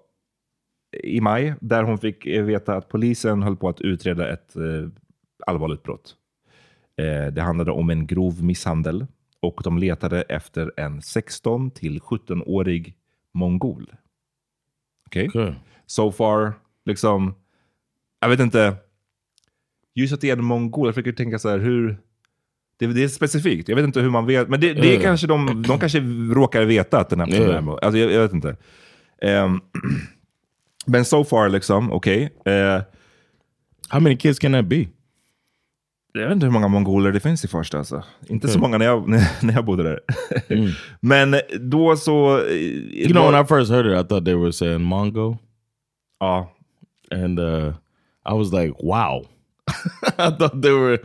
i 1.03 1.21
maj 1.21 1.53
där 1.62 1.84
hon 1.84 1.97
fick 1.97 2.25
eh, 2.25 2.43
veta 2.43 2.75
att 2.75 2.89
polisen 2.89 3.43
höll 3.43 3.56
på 3.56 3.69
att 3.69 3.82
utreda 3.82 4.34
ett 4.34 4.56
eh, 4.56 4.89
allvarligt 5.47 5.84
brott. 5.84 6.15
Eh, 6.97 7.34
det 7.34 7.41
handlade 7.41 7.71
om 7.71 7.89
en 7.89 8.08
grov 8.08 8.43
misshandel 8.43 9.06
och 9.39 9.62
de 9.63 9.77
letade 9.77 10.21
efter 10.21 10.71
en 10.77 11.01
16 11.01 11.71
till 11.71 11.99
17-årig 11.99 12.95
mongol. 13.34 13.93
Okej? 15.08 15.27
Okay. 15.27 15.53
So 15.86 16.12
far, 16.12 16.53
liksom, 16.86 17.34
jag 18.21 18.29
vet 18.29 18.39
inte. 18.39 18.75
Just 19.95 20.13
att 20.13 20.21
det 20.21 20.29
är 20.29 20.38
en 20.38 20.43
mongol, 20.45 20.88
jag 20.88 20.95
försöker 20.95 21.12
tänka 21.12 21.39
så 21.39 21.49
här, 21.49 21.60
hur... 21.60 21.97
Det, 22.77 22.88
det 22.88 23.03
är 23.03 23.08
specifikt, 23.08 23.69
jag 23.69 23.75
vet 23.75 23.86
inte 23.86 24.01
hur 24.01 24.10
man 24.10 24.25
vet, 24.25 24.49
men 24.49 24.60
det, 24.60 24.73
det 24.73 24.88
är 24.91 24.95
Ja. 24.95 25.01
kanske 25.01 25.27
de, 25.27 25.63
de 25.67 25.79
kanske 25.79 25.99
råkar 26.34 26.63
veta 26.65 26.99
att 26.99 27.10
den 27.10 27.19
här 27.19 27.27
personen 27.27 27.63
mo- 27.65 27.79
alltså, 27.82 27.97
jag, 27.97 28.12
jag 28.12 28.21
vet 28.21 28.34
inte. 28.34 28.58
Ehm, 29.21 29.62
men 30.85 31.05
so 31.05 31.23
far, 31.23 31.49
liksom, 31.49 31.91
okej. 31.91 32.29
Eh, 32.45 32.81
How 33.89 33.99
many 33.99 34.17
kids 34.17 34.39
can 34.39 34.51
that 34.51 34.65
be? 34.65 34.87
jag 36.15 36.23
vet 36.23 36.31
inte 36.31 36.45
hur 36.45 36.53
många 36.53 36.67
mongoler 36.67 37.11
det 37.11 37.19
finns 37.19 37.45
i 37.45 37.47
Farsta. 37.47 37.77
Alltså. 37.77 38.03
Inte 38.27 38.47
så 38.47 38.53
Mm. 38.57 38.61
många 38.61 38.77
när 38.77 38.85
jag, 38.85 39.09
när 39.43 39.53
jag 39.53 39.65
bodde 39.65 39.83
där. 39.83 39.99
Men 40.99 41.35
då 41.59 41.95
så... 41.97 42.37
eh, 42.39 42.51
You 42.53 43.09
know, 43.13 43.31
when 43.31 43.43
I 43.43 43.47
first 43.47 43.71
heard 43.71 43.85
it, 43.85 44.05
I 44.05 44.07
thought 44.07 44.25
they 44.25 44.35
were 44.35 44.51
saying 44.53 44.81
Mongo. 44.83 45.37
Ja. 46.19 46.51
And 47.11 47.39
uh, 47.39 47.73
I 48.25 48.33
was 48.33 48.51
like, 48.53 48.73
wow. 48.83 49.25
I 50.17 50.29
thought 50.37 50.61
they 50.61 50.71
were, 50.71 50.97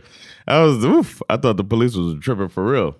I 0.47 0.59
was, 0.63 0.85
oof. 0.85 1.21
I 1.29 1.37
thought 1.37 1.57
the 1.57 1.63
police 1.63 1.95
was 1.97 2.19
tripping 2.23 2.49
for 2.49 2.63
real. 2.71 2.93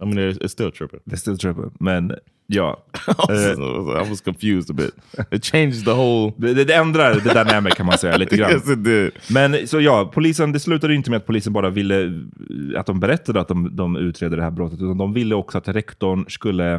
I 0.00 0.04
mean, 0.04 0.18
it's, 0.18 0.38
it's 0.38 0.52
still 0.52 0.70
tripping. 0.70 1.00
Är 1.12 1.16
still 1.16 1.38
tripping. 1.38 1.70
Men 1.80 2.14
ja. 2.46 2.84
I 2.92 3.12
was, 3.28 3.58
Eh, 3.58 4.10
was 4.10 4.20
confused 4.20 4.70
a 4.70 4.74
bit. 4.74 4.94
It 5.30 5.44
changed 5.44 5.84
the 5.84 5.90
whole... 5.90 6.32
Det, 6.36 6.64
det 6.64 6.74
ändrar 6.74 7.14
the 7.14 7.28
dynamic 7.28 7.74
kan 7.74 7.86
man 7.86 7.98
säga 7.98 8.16
lite 8.16 8.36
grann. 8.36 8.50
Yes, 8.52 8.68
it 8.68 8.84
did. 8.84 9.10
Men 9.30 9.68
så 9.68 9.80
ja, 9.80 10.10
polisen, 10.14 10.52
det 10.52 10.60
slutade 10.60 10.94
inte 10.94 11.10
med 11.10 11.16
att 11.16 11.26
polisen 11.26 11.52
bara 11.52 11.70
ville 11.70 12.22
att 12.76 12.86
de 12.86 13.00
berättade 13.00 13.40
att 13.40 13.48
de, 13.48 13.76
de 13.76 13.96
utreder 13.96 14.36
det 14.36 14.42
här 14.42 14.50
brottet, 14.50 14.78
utan 14.78 14.98
de 14.98 15.12
ville 15.12 15.34
också 15.34 15.58
att 15.58 15.68
rektorn 15.68 16.24
skulle 16.28 16.74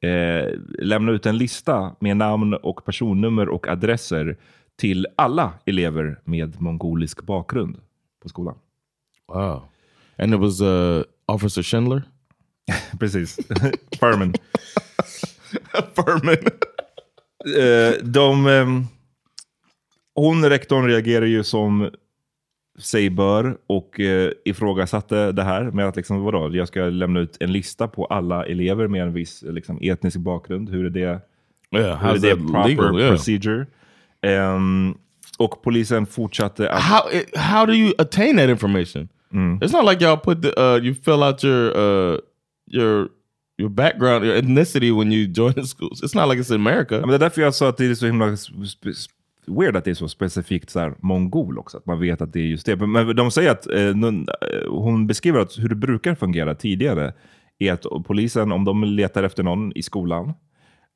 eh, 0.00 0.48
lämna 0.78 1.12
ut 1.12 1.26
en 1.26 1.38
lista 1.38 1.96
med 2.00 2.16
namn 2.16 2.54
och 2.54 2.84
personnummer 2.84 3.48
och 3.48 3.68
adresser 3.68 4.36
till 4.76 5.06
alla 5.16 5.52
elever 5.66 6.20
med 6.24 6.60
mongolisk 6.60 7.22
bakgrund 7.22 7.76
på 8.22 8.28
skolan. 8.28 8.54
Wow. 9.28 9.62
And 10.18 10.34
it 10.34 10.40
was 10.40 10.60
uh, 10.60 11.02
Officer 11.26 11.62
Schindler? 11.62 12.02
Precis. 13.00 13.38
Furman. 14.00 14.34
Furman. 15.94 16.36
eh, 17.58 18.04
de, 18.04 18.46
ehm, 18.46 18.84
hon, 20.14 20.48
rektorn, 20.48 20.86
reagerar 20.86 21.26
ju 21.26 21.44
som 21.44 21.90
sig 22.78 23.10
bör 23.10 23.56
och 23.66 24.00
eh, 24.00 24.32
ifrågasatte 24.44 25.32
det 25.32 25.42
här 25.42 25.62
med 25.62 25.88
att 25.88 25.96
liksom, 25.96 26.22
vadå, 26.22 26.56
jag 26.56 26.68
ska 26.68 26.80
lämna 26.80 27.20
ut 27.20 27.36
en 27.40 27.52
lista 27.52 27.88
på 27.88 28.04
alla 28.04 28.46
elever 28.46 28.88
med 28.88 29.02
en 29.02 29.12
viss 29.12 29.42
liksom, 29.42 29.78
etnisk 29.82 30.16
bakgrund. 30.16 30.70
Hur 30.70 30.86
är 30.86 30.90
det, 30.90 31.20
Yeah, 31.76 31.98
hur 31.98 32.08
är 32.08 32.14
how's 32.14 32.18
det 32.18 32.36
proper 32.36 32.68
legal? 32.68 33.00
Yeah. 33.00 33.10
procedure? 33.10 33.66
Ehm, 34.22 34.94
och 35.38 35.62
polisen 35.62 36.06
fortsatte 36.06 36.70
att... 36.70 36.82
How 36.82 37.10
it, 37.12 37.36
how 37.36 37.66
do 37.66 37.72
you 37.72 37.92
attain 37.98 38.36
that 38.36 38.48
information? 38.48 39.08
It's 39.60 39.72
not 39.72 39.84
like 39.84 40.04
y'all 40.04 40.16
put 40.16 40.42
the 40.42 40.52
uh, 40.56 40.78
you 40.84 40.94
fill 40.94 41.22
out 41.22 41.44
your 41.44 41.76
uh, 41.76 42.18
your 42.66 43.08
your 43.58 43.70
background, 43.70 44.24
your 44.24 44.36
ethnicity 44.36 44.98
when 44.98 45.12
you 45.12 45.26
join 45.26 45.52
the 45.52 45.64
schools. 45.66 46.02
It's 46.02 46.14
not 46.20 46.28
like 46.28 46.40
it's 46.42 46.54
in 46.54 46.60
America. 46.66 46.94
Ja, 46.94 47.00
men 47.00 47.08
det 47.08 47.14
är 47.14 47.18
därför 47.18 47.42
jag 47.42 47.54
sa 47.54 47.68
att 47.68 47.76
det 47.76 47.86
är 47.86 47.94
så 47.94 48.06
himla 48.06 48.36
weird 49.46 49.76
att 49.76 49.84
det 49.84 49.90
är 49.90 49.94
så 49.94 50.08
specifikt 50.08 50.70
så 50.70 50.80
här, 50.80 50.94
mongol 51.00 51.58
också. 51.58 51.76
Att 51.78 51.86
man 51.86 52.00
vet 52.00 52.20
att 52.22 52.32
det 52.32 52.40
är 52.40 52.44
just 52.44 52.66
det. 52.66 52.76
Men- 52.76 53.16
de 53.16 53.30
säger 53.30 53.50
att 53.50 53.66
eh, 53.66 53.72
nun- 53.94 54.26
eh, 54.28 54.70
hon 54.70 55.06
beskriver 55.06 55.40
att 55.40 55.58
hur 55.58 55.68
det 55.68 55.74
brukar 55.74 56.14
fungera 56.14 56.54
tidigare 56.54 57.12
är 57.58 57.72
att 57.72 57.86
polisen, 58.04 58.52
om 58.52 58.64
de 58.64 58.84
letar 58.84 59.22
efter 59.22 59.42
någon 59.42 59.72
i 59.76 59.82
skolan, 59.82 60.28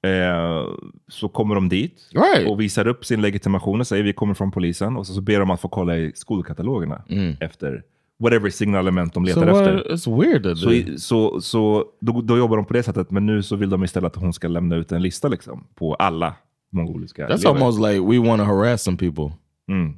eh, 0.06 0.66
så 1.08 1.28
kommer 1.28 1.54
de 1.54 1.68
dit 1.68 2.10
Right. 2.14 2.48
och 2.50 2.60
visar 2.60 2.86
upp 2.86 3.04
sin 3.04 3.20
legitimation 3.22 3.80
och 3.80 3.86
säger 3.86 4.04
vi 4.04 4.12
kommer 4.12 4.34
från 4.34 4.50
polisen. 4.50 4.96
Och 4.96 5.06
så, 5.06 5.12
så 5.14 5.20
ber 5.20 5.40
de 5.40 5.50
att 5.50 5.60
få 5.60 5.68
kolla 5.68 5.96
i 5.96 6.12
skolkatalogerna 6.14 7.02
efter 7.40 7.82
whatever 8.20 8.50
signalement 8.50 9.14
de 9.14 9.24
letar 9.24 9.40
So 9.40 9.46
what- 9.52 9.76
efter. 9.76 9.92
it's 9.94 10.20
weird 10.20 10.58
så, 10.58 10.98
så, 11.00 11.40
så 11.40 11.84
då, 12.00 12.20
då 12.20 12.38
jobbar 12.38 12.56
de 12.56 12.66
på 12.66 12.72
det 12.72 12.82
sättet, 12.82 13.10
men 13.10 13.26
nu 13.26 13.42
så 13.42 13.56
vill 13.56 13.70
de 13.70 13.84
istället 13.84 14.16
att 14.16 14.22
hon 14.22 14.32
ska 14.32 14.48
lämna 14.48 14.76
ut 14.76 14.92
en 14.92 15.02
lista 15.02 15.28
liksom, 15.28 15.64
på 15.74 15.94
alla 15.94 16.34
mongoliska 16.72 17.26
That's 17.28 17.32
elever. 17.32 17.48
almost 17.50 17.78
like 17.80 18.00
we 18.00 18.28
want 18.28 18.40
to 18.42 18.46
harass 18.46 18.82
some 18.82 18.96
people. 18.96 19.32
Mm. 19.68 19.94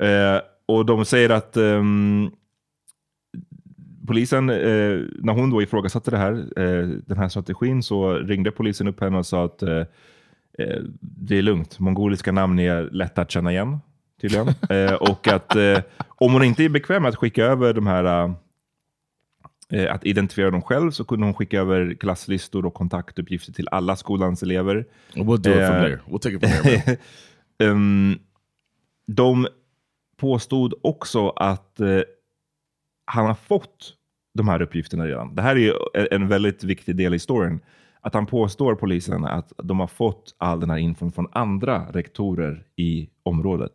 Eh, 0.00 0.40
och 0.66 0.86
de 0.86 1.04
säger 1.04 1.30
att 1.30 1.56
ehm, 1.56 2.30
polisen, 4.06 4.50
eh, 4.50 5.00
när 5.18 5.32
hon 5.32 5.50
då 5.50 5.62
ifrågasatte 5.62 6.10
det 6.10 6.16
här, 6.18 6.32
eh, 6.32 6.88
den 7.06 7.18
här 7.18 7.28
strategin, 7.28 7.82
så 7.82 8.12
ringde 8.14 8.50
polisen 8.50 8.88
upp 8.88 9.00
henne 9.00 9.18
och 9.18 9.26
sa 9.26 9.44
att 9.44 9.62
eh, 9.62 9.76
eh, 10.58 10.80
det 11.00 11.38
är 11.38 11.42
lugnt, 11.42 11.78
mongoliska 11.78 12.32
namn 12.32 12.58
är 12.58 12.88
lätta 12.92 13.22
att 13.22 13.30
känna 13.30 13.52
igen 13.52 13.78
tydligen. 14.22 14.48
eh, 14.70 14.94
och 14.94 15.28
att 15.28 15.56
eh, 15.56 15.78
om 16.08 16.32
hon 16.32 16.44
inte 16.44 16.64
är 16.64 16.68
bekväm 16.68 17.02
med 17.02 17.08
att 17.08 17.16
skicka 17.16 17.44
över 17.44 17.74
de 17.74 17.86
här 17.86 18.34
eh, 19.70 19.94
att 19.94 20.04
identifiera 20.04 20.50
dem 20.50 20.62
själv 20.62 20.90
så 20.90 21.04
kunde 21.04 21.26
hon 21.26 21.34
skicka 21.34 21.60
över 21.60 21.94
klasslistor 21.94 22.66
och 22.66 22.74
kontaktuppgifter 22.74 23.52
till 23.52 23.68
alla 23.70 23.96
skolans 23.96 24.42
elever. 24.42 24.84
We'll 25.14 25.36
do 25.36 25.50
it 25.50 25.56
from 25.56 25.76
Eh, 25.76 25.82
there. 25.82 26.00
We'll 26.06 26.18
take 26.18 26.34
it 26.34 26.40
from 26.40 26.62
there. 26.62 26.96
Ehm, 27.58 28.18
de 29.06 29.46
påstod 30.16 30.74
också 30.82 31.28
att 31.28 31.80
eh, 31.80 32.00
han 33.04 33.26
har 33.26 33.34
fått 33.34 33.94
de 34.34 34.48
här 34.48 34.62
uppgifterna 34.62 35.06
redan. 35.06 35.34
Det 35.34 35.42
här 35.42 35.56
är 35.56 36.14
en 36.14 36.28
väldigt 36.28 36.64
viktig 36.64 36.96
del 36.96 37.14
i 37.14 37.18
storyn. 37.18 37.60
Att 38.00 38.14
han 38.14 38.26
påstår 38.26 38.74
polisen 38.74 39.24
att 39.24 39.52
de 39.62 39.80
har 39.80 39.86
fått 39.86 40.34
all 40.38 40.60
den 40.60 40.70
här 40.70 40.76
infon 40.78 41.12
från 41.12 41.28
andra 41.32 41.86
rektorer 41.92 42.64
i 42.76 43.08
området. 43.22 43.72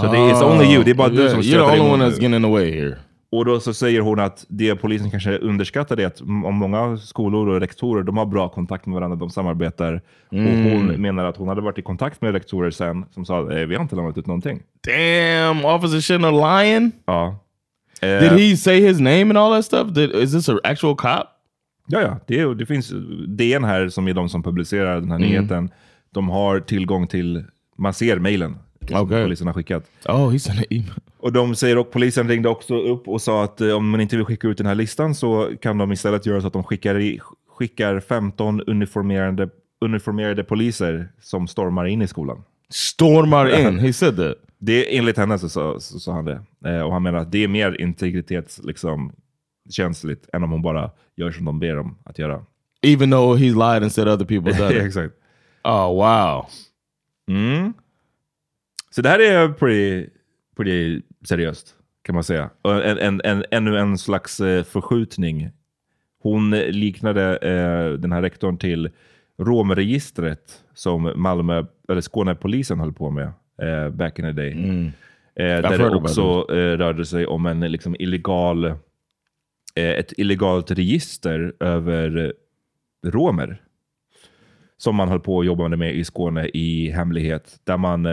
Så 0.00 0.12
det 0.12 0.18
är 0.18 0.32
it's 0.34 0.52
only 0.52 0.74
you, 0.74 0.84
det 0.84 0.90
är 0.90 0.94
bara 0.94 1.08
du 1.08 1.16
Yeah, 1.22 1.30
som 1.30 1.40
You're 1.40 1.74
the 1.74 1.80
only 1.80 1.92
one 1.92 2.04
that's 2.06 2.10
getting 2.12 2.34
in 2.34 2.42
the 2.42 2.48
way 2.48 2.70
here. 2.80 2.96
Och 3.32 3.44
då 3.44 3.60
så 3.60 3.74
säger 3.74 4.00
hon 4.00 4.20
att 4.20 4.44
det 4.48 4.76
polisen 4.76 5.10
kanske 5.10 5.38
underskattar 5.38 6.00
är 6.00 6.06
att 6.06 6.20
om 6.20 6.54
många 6.54 6.96
skolor 6.96 7.48
och 7.48 7.60
rektorer 7.60 8.02
de 8.02 8.16
har 8.16 8.26
bra 8.26 8.48
kontakt 8.48 8.86
med 8.86 8.94
varandra, 8.94 9.16
de 9.16 9.30
samarbetar. 9.30 10.00
Mm. 10.32 10.46
Och 10.66 10.72
hon 10.72 10.86
menar 10.86 11.24
att 11.24 11.36
hon 11.36 11.48
hade 11.48 11.60
varit 11.60 11.78
i 11.78 11.82
kontakt 11.82 12.20
med 12.22 12.32
rektorer 12.32 12.70
sen 12.70 13.04
som 13.10 13.24
sa 13.24 13.52
eh, 13.52 13.66
vi 13.66 13.74
har 13.74 13.82
inte 13.82 13.96
lämnat 13.96 14.18
ut 14.18 14.26
någonting. 14.26 14.62
Damn, 14.86 15.64
Officer 15.64 15.98
Shouldn't 16.14 16.62
lying. 16.62 16.92
Ja. 17.06 17.38
Eh, 18.02 18.08
Did 18.20 18.32
he 18.50 18.56
say 18.56 18.80
his 18.80 19.00
name 19.00 19.22
and 19.22 19.38
all 19.38 19.52
that 19.52 19.64
stuff? 19.64 19.88
Did, 19.88 20.10
is 20.14 20.32
this 20.32 20.48
an 20.48 20.60
actual 20.64 20.96
cop? 20.96 21.26
Ja, 21.86 22.00
ja. 22.00 22.16
Det, 22.26 22.54
det 22.54 22.66
finns 22.66 22.92
DN 23.28 23.64
här 23.64 23.88
som 23.88 24.08
är 24.08 24.14
de 24.14 24.28
som 24.28 24.42
publicerar 24.42 24.94
den 25.00 25.10
här 25.10 25.18
Mm. 25.18 25.28
nyheten. 25.28 25.70
De 26.14 26.28
har 26.28 26.60
tillgång 26.60 27.06
till, 27.06 27.44
man 27.78 27.94
ser 27.94 28.18
mejlen 28.18 28.56
Okej. 28.92 29.24
polisen 29.24 29.46
har 29.46 29.54
skickat. 29.54 29.90
Oh, 30.04 30.30
he 30.30 30.38
sent 30.38 30.58
an 30.58 30.64
email. 30.70 30.92
Och 31.18 31.32
de 31.32 31.54
säger 31.54 31.78
och 31.78 31.90
polisen 31.90 32.28
ringde 32.28 32.48
också 32.48 32.74
upp 32.74 33.08
och 33.08 33.22
sa 33.22 33.44
att 33.44 33.60
eh, 33.60 33.72
om 33.72 33.90
man 33.90 34.00
inte 34.00 34.16
vill 34.16 34.24
skicka 34.24 34.48
ut 34.48 34.58
den 34.58 34.66
här 34.66 34.74
listan 34.74 35.14
så 35.14 35.50
kan 35.62 35.78
de 35.78 35.92
istället 35.92 36.26
göra 36.26 36.40
så 36.40 36.46
att 36.46 36.52
de 36.52 36.64
skickar, 36.64 36.98
i, 37.00 37.20
skickar 37.48 38.00
15 38.00 38.60
uniformerade, 38.66 39.48
uniformerade 39.80 40.44
poliser 40.44 41.08
som 41.22 41.46
stormar 41.48 41.86
in 41.86 42.02
i 42.02 42.06
skolan. 42.06 42.42
Stormar 42.70 43.60
in? 43.68 43.78
He 43.78 43.92
said 43.92 44.16
that? 44.16 44.34
Det, 44.58 44.98
enligt 44.98 45.16
henne 45.16 45.38
så 45.38 45.48
sa 45.48 45.80
så, 45.80 45.98
sa 46.00 46.12
han 46.12 46.24
det. 46.24 46.40
Eh, 46.64 46.80
och 46.80 46.92
han 46.92 47.02
menar 47.02 47.18
att 47.18 47.32
det 47.32 47.44
är 47.44 47.48
mer 47.48 47.80
integritets 47.80 48.60
liksom, 48.64 49.12
känsligt 49.70 50.28
än 50.32 50.42
om 50.42 50.50
hon 50.50 50.62
bara 50.62 50.90
gör 51.16 51.30
som 51.30 51.44
de 51.44 51.60
ber 51.60 51.76
dem 51.76 51.98
att 52.04 52.18
göra. 52.18 52.44
Even 52.82 53.10
though 53.10 53.36
he 53.36 53.44
lied 53.44 53.82
and 53.82 53.92
said 53.92 54.08
other 54.08 54.24
people 54.24 54.52
done 54.58 54.76
it. 54.76 54.82
Exakt. 54.82 55.14
Oh, 55.64 55.94
wow. 55.94 56.46
Mm. 57.28 57.72
Så 58.90 59.02
det 59.02 59.08
här 59.08 59.18
är 59.18 59.48
pretty, 59.48 60.10
pretty 60.56 61.02
seriöst 61.24 61.74
kan 62.02 62.14
man 62.14 62.24
säga. 62.24 62.50
Och 62.62 62.84
En, 62.86 62.98
en, 62.98 63.20
en, 63.24 63.44
ännu 63.50 63.78
en 63.78 63.98
slags 63.98 64.40
eh, 64.40 64.64
förskjutning. 64.64 65.50
Hon 66.22 66.50
liknade 66.50 67.36
eh, 67.36 67.92
den 67.92 68.12
här 68.12 68.22
rektorn 68.22 68.58
till 68.58 68.90
romregistret 69.38 70.64
som 70.74 71.12
Malmö, 71.16 71.64
eller 71.88 72.00
Skånepolisen 72.00 72.80
höll 72.80 72.92
på 72.92 73.10
med 73.10 73.32
eh, 73.62 73.90
back 73.90 74.18
in 74.18 74.24
the 74.24 74.32
day. 74.32 74.52
Mm. 74.52 74.86
Eh, 75.38 75.70
där 75.70 75.78
det 75.78 75.90
också 75.90 76.46
eh, 76.50 76.76
rörde 76.76 77.04
sig 77.04 77.26
om 77.26 77.46
en 77.46 77.60
liksom, 77.60 77.96
illegal, 77.98 78.64
eh, 78.64 78.74
ett 79.74 80.12
illegalt 80.16 80.70
register 80.70 81.52
över 81.60 82.32
romer. 83.06 83.62
Som 84.76 84.96
man 84.96 85.08
höll 85.08 85.20
på 85.20 85.40
att 85.40 85.46
jobba 85.46 85.68
med 85.68 85.94
i 85.94 86.04
Skåne 86.04 86.48
i 86.48 86.90
hemlighet. 86.90 87.60
Där 87.64 87.76
man 87.76 88.06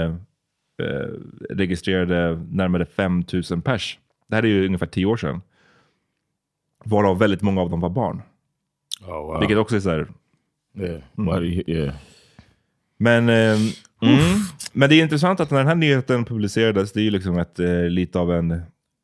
eh, 0.81 1.09
registrerade 1.49 2.43
närmare 2.51 2.85
5000 2.85 3.61
pers. 3.61 3.99
Det 4.27 4.35
här 4.35 4.43
är 4.43 4.47
ju 4.47 4.65
ungefär 4.65 4.85
tio 4.85 5.05
år 5.05 5.17
sedan. 5.17 5.41
Varav 6.85 7.19
väldigt 7.19 7.41
många 7.41 7.61
av 7.61 7.69
dem 7.69 7.79
var 7.79 7.89
barn. 7.89 8.21
Oh, 9.01 9.15
wow. 9.15 9.39
Vilket 9.39 9.57
också 9.57 9.75
är 9.75 9.79
så 9.79 9.89
här, 9.89 10.07
Yeah. 10.77 11.01
Mm. 11.17 11.63
Yeah. 11.67 11.95
Men, 12.97 13.29
eh, 13.29 13.55
mm, 14.01 14.39
men 14.73 14.89
det 14.89 14.95
är 14.95 15.03
intressant 15.03 15.39
att 15.39 15.51
när 15.51 15.57
den 15.57 15.67
här 15.67 15.75
nyheten 15.75 16.25
publicerades, 16.25 16.91
det 16.91 16.99
är 16.99 17.03
ju 17.03 17.11
liksom 17.11 17.37
ett, 17.37 17.59
eh, 17.59 17.89
lite 17.89 18.19
av 18.19 18.31
en, 18.31 18.61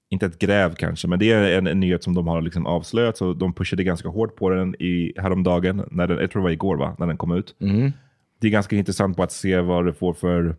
inte 0.09 0.25
ett 0.25 0.39
gräv 0.39 0.75
kanske, 0.75 1.07
men 1.07 1.19
det 1.19 1.31
är 1.31 1.57
en, 1.57 1.67
en 1.67 1.79
nyhet 1.79 2.03
som 2.03 2.13
de 2.13 2.27
har 2.27 2.41
liksom 2.41 2.65
avslöjat. 2.65 3.17
Så 3.17 3.33
de 3.33 3.53
pushade 3.53 3.83
ganska 3.83 4.09
hårt 4.09 4.35
på 4.35 4.49
den 4.49 4.75
i, 4.75 5.13
häromdagen, 5.17 5.83
när 5.91 6.07
den, 6.07 6.17
jag 6.17 6.31
tror 6.31 6.41
det 6.41 6.43
var 6.43 6.51
igår 6.51 6.75
va, 6.75 6.95
när 6.99 7.07
den 7.07 7.17
kom 7.17 7.31
ut. 7.31 7.55
Mhm. 7.59 7.91
Det 8.39 8.47
är 8.47 8.51
ganska 8.51 8.75
intressant 8.75 9.17
på 9.17 9.23
att 9.23 9.31
se 9.31 9.59
vad 9.59 9.85
det 9.85 9.93
får 9.93 10.13
för 10.13 10.55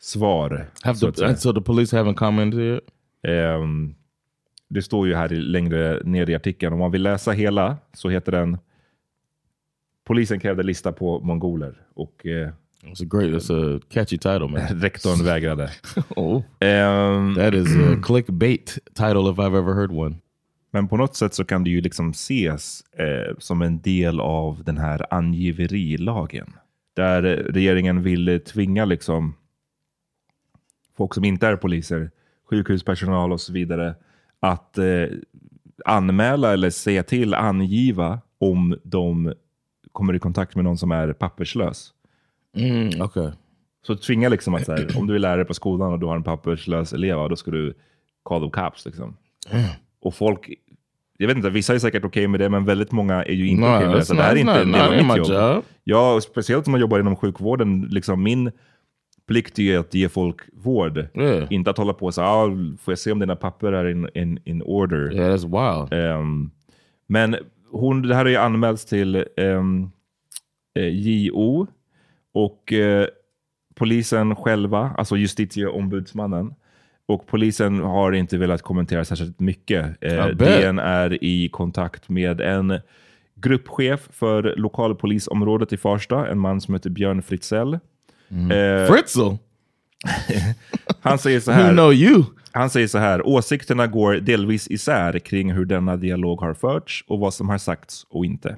svar. 0.00 0.66
Så 0.94 1.12
the, 1.12 1.36
so 1.36 1.52
the 1.52 1.60
police 1.60 1.96
haven't 1.96 2.14
commented 2.14 2.60
yet? 2.60 2.80
Ehm, 3.28 3.94
det 4.68 4.82
står 4.82 5.08
ju 5.08 5.14
här 5.14 5.32
i- 5.32 5.40
längre 5.40 6.00
ner 6.04 6.30
i 6.30 6.34
artikeln. 6.34 6.72
Om 6.72 6.78
man 6.78 6.90
vill 6.90 7.02
läsa 7.02 7.32
hela 7.32 7.76
så 7.92 8.08
heter 8.08 8.32
den 8.32 8.58
Polisen 10.06 10.40
krävde 10.40 10.62
lista 10.62 10.92
på 10.92 11.20
mongoler 11.20 11.74
och 11.94 12.26
eh, 12.26 12.48
It's 12.82 13.02
a 13.02 13.06
great, 13.10 13.42
it's 13.42 13.76
a 13.76 13.80
catchy 13.90 14.16
title, 14.18 14.48
man. 14.48 14.60
rektorn 14.80 15.24
vägrade. 15.24 15.70
oh, 16.16 16.42
Ehm, 16.60 17.34
that 17.34 17.54
is 17.54 17.76
a 17.76 17.96
clickbait 18.02 18.78
title 18.94 19.30
if 19.32 19.38
I've 19.38 19.58
ever 19.58 19.74
heard 19.74 19.90
one. 19.92 20.14
Men 20.70 20.88
på 20.88 20.96
något 20.96 21.16
sätt 21.16 21.34
så 21.34 21.44
kan 21.44 21.64
det 21.64 21.70
ju 21.70 21.80
liksom 21.80 22.10
ses 22.10 22.80
eh, 22.92 23.34
som 23.38 23.62
en 23.62 23.80
del 23.80 24.20
av 24.20 24.64
den 24.64 24.78
här 24.78 25.14
angiverilagen. 25.14 26.52
Där 26.96 27.22
eh, 27.24 27.52
regeringen 27.52 28.02
vill 28.02 28.40
tvinga 28.46 28.84
liksom 28.84 29.34
folk 30.98 31.14
som 31.14 31.24
inte 31.24 31.46
är 31.46 31.56
poliser, 31.56 32.10
sjukhuspersonal 32.50 33.32
och 33.32 33.40
så 33.40 33.52
vidare, 33.52 33.94
att 34.40 34.78
eh, 34.78 35.06
anmäla 35.84 36.52
eller 36.52 36.70
säga 36.70 37.02
till, 37.02 37.34
angiva 37.34 38.20
om 38.38 38.78
de 38.82 39.34
kommer 39.92 40.14
i 40.14 40.18
kontakt 40.18 40.54
med 40.54 40.64
någon 40.64 40.78
som 40.78 40.92
är 40.92 41.12
papperslös. 41.12 41.92
Mm, 42.56 43.02
okay. 43.02 43.30
Så 43.86 43.96
tvinga 43.96 44.28
liksom 44.28 44.54
att 44.54 44.64
så 44.64 44.72
här, 44.72 44.98
om 44.98 45.06
du 45.06 45.14
är 45.14 45.18
lärare 45.18 45.44
på 45.44 45.54
skolan 45.54 45.92
och 45.92 45.98
du 45.98 46.06
har 46.06 46.16
en 46.16 46.22
papperslös 46.22 46.92
elev, 46.92 47.28
då 47.28 47.36
ska 47.36 47.50
du 47.50 47.74
call 48.24 48.50
the 48.50 48.60
cops. 48.60 48.86
Liksom. 48.86 49.16
Och 50.00 50.14
folk, 50.14 50.50
jag 51.18 51.26
vet 51.26 51.36
inte, 51.36 51.50
vissa 51.50 51.74
är 51.74 51.78
säkert 51.78 52.04
okej 52.04 52.28
med 52.28 52.40
det, 52.40 52.48
men 52.48 52.64
väldigt 52.64 52.92
många 52.92 53.24
är 53.24 53.32
ju 53.32 53.48
inte 53.48 53.68
okej 53.68 53.86
med 53.86 53.96
det. 53.96 54.04
Så 54.04 54.14
det 54.14 54.22
här 54.22 54.32
är 54.32 54.36
inte 54.36 54.60
en 54.60 54.72
del 54.72 55.00
av 55.00 55.06
mitt 55.06 55.16
jobb. 55.16 55.54
job. 55.54 55.64
Ja, 55.84 56.20
speciellt 56.20 56.66
om 56.66 56.70
man 56.70 56.80
jobbar 56.80 57.00
inom 57.00 57.16
sjukvården. 57.16 57.88
Liksom 57.90 58.22
min 58.22 58.50
plikt 59.28 59.58
är 59.58 59.78
att 59.78 59.94
ge 59.94 60.08
folk 60.08 60.40
vård. 60.52 61.06
Yeah. 61.14 61.46
Inte 61.50 61.70
att 61.70 61.78
hålla 61.78 61.92
på 61.92 62.12
säga, 62.12 62.26
ah, 62.26 62.46
får 62.80 62.92
jag 62.92 62.98
se 62.98 63.12
om 63.12 63.18
dina 63.18 63.36
papper 63.36 63.72
är 63.72 63.88
in, 63.88 64.08
in, 64.14 64.38
in 64.44 64.62
order. 64.62 65.14
Yeah, 65.14 65.34
that's 65.34 65.44
wild. 65.44 65.92
Ehm, 65.92 66.50
men 67.06 67.36
hon, 67.70 68.02
det 68.02 68.14
här 68.14 68.24
har 68.24 68.30
ju 68.30 68.36
anmälts 68.36 68.84
till 68.84 69.24
ehm, 69.36 69.90
eh, 70.78 70.88
JO 70.88 71.66
och 72.34 72.72
eh, 72.72 73.06
polisen 73.74 74.36
själva, 74.36 74.94
alltså 74.98 75.16
justitieombudsmannen, 75.16 76.54
och 77.06 77.26
polisen 77.26 77.80
har 77.80 78.12
inte 78.12 78.38
velat 78.38 78.62
kommentera 78.62 79.04
särskilt 79.04 79.40
mycket. 79.40 79.96
Eh. 80.00 80.26
DN 80.26 80.78
är 80.78 81.24
i 81.24 81.48
kontakt 81.48 82.08
med 82.08 82.40
en 82.40 82.80
gruppchef 83.34 84.08
för 84.12 84.54
lokalpolisområdet 84.56 85.72
i 85.72 85.76
Farsta, 85.76 86.28
en 86.28 86.38
man 86.38 86.60
som 86.60 86.74
heter 86.74 86.90
Björn 86.90 87.22
Fritzell. 87.22 87.78
Eh, 88.30 88.92
Fritzl? 88.92 89.20
han 91.00 91.18
säger 91.18 91.40
så 91.40 91.50
Who 91.50 91.56
här. 91.56 91.72
know 91.72 91.92
you? 91.94 92.24
Han 92.52 92.70
säger 92.70 92.86
så 92.88 92.98
här, 92.98 93.26
åsikterna 93.26 93.86
går 93.86 94.14
delvis 94.14 94.68
isär 94.70 95.18
kring 95.18 95.52
hur 95.52 95.64
denna 95.64 95.96
dialog 95.96 96.40
har 96.40 96.54
förts 96.54 97.04
och 97.08 97.18
vad 97.18 97.34
som 97.34 97.48
har 97.48 97.58
sagts 97.58 98.06
och 98.08 98.24
inte. 98.24 98.56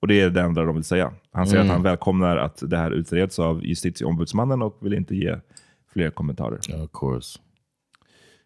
Och 0.00 0.08
det 0.08 0.20
är 0.20 0.30
det 0.30 0.40
enda 0.40 0.62
de 0.64 0.74
vill 0.74 0.84
säga. 0.84 1.12
Han 1.32 1.46
säger 1.46 1.60
Mm. 1.60 1.70
att 1.70 1.74
han 1.76 1.82
välkomnar 1.82 2.36
att 2.36 2.62
det 2.70 2.76
här 2.76 2.90
utreds 2.90 3.38
av 3.38 3.64
justitieombudsmannen 3.66 4.62
och 4.62 4.78
vill 4.80 4.94
inte 4.94 5.16
ge 5.16 5.36
fler 5.92 6.10
kommentarer. 6.10 6.58
of 6.84 6.90
course. 6.92 7.38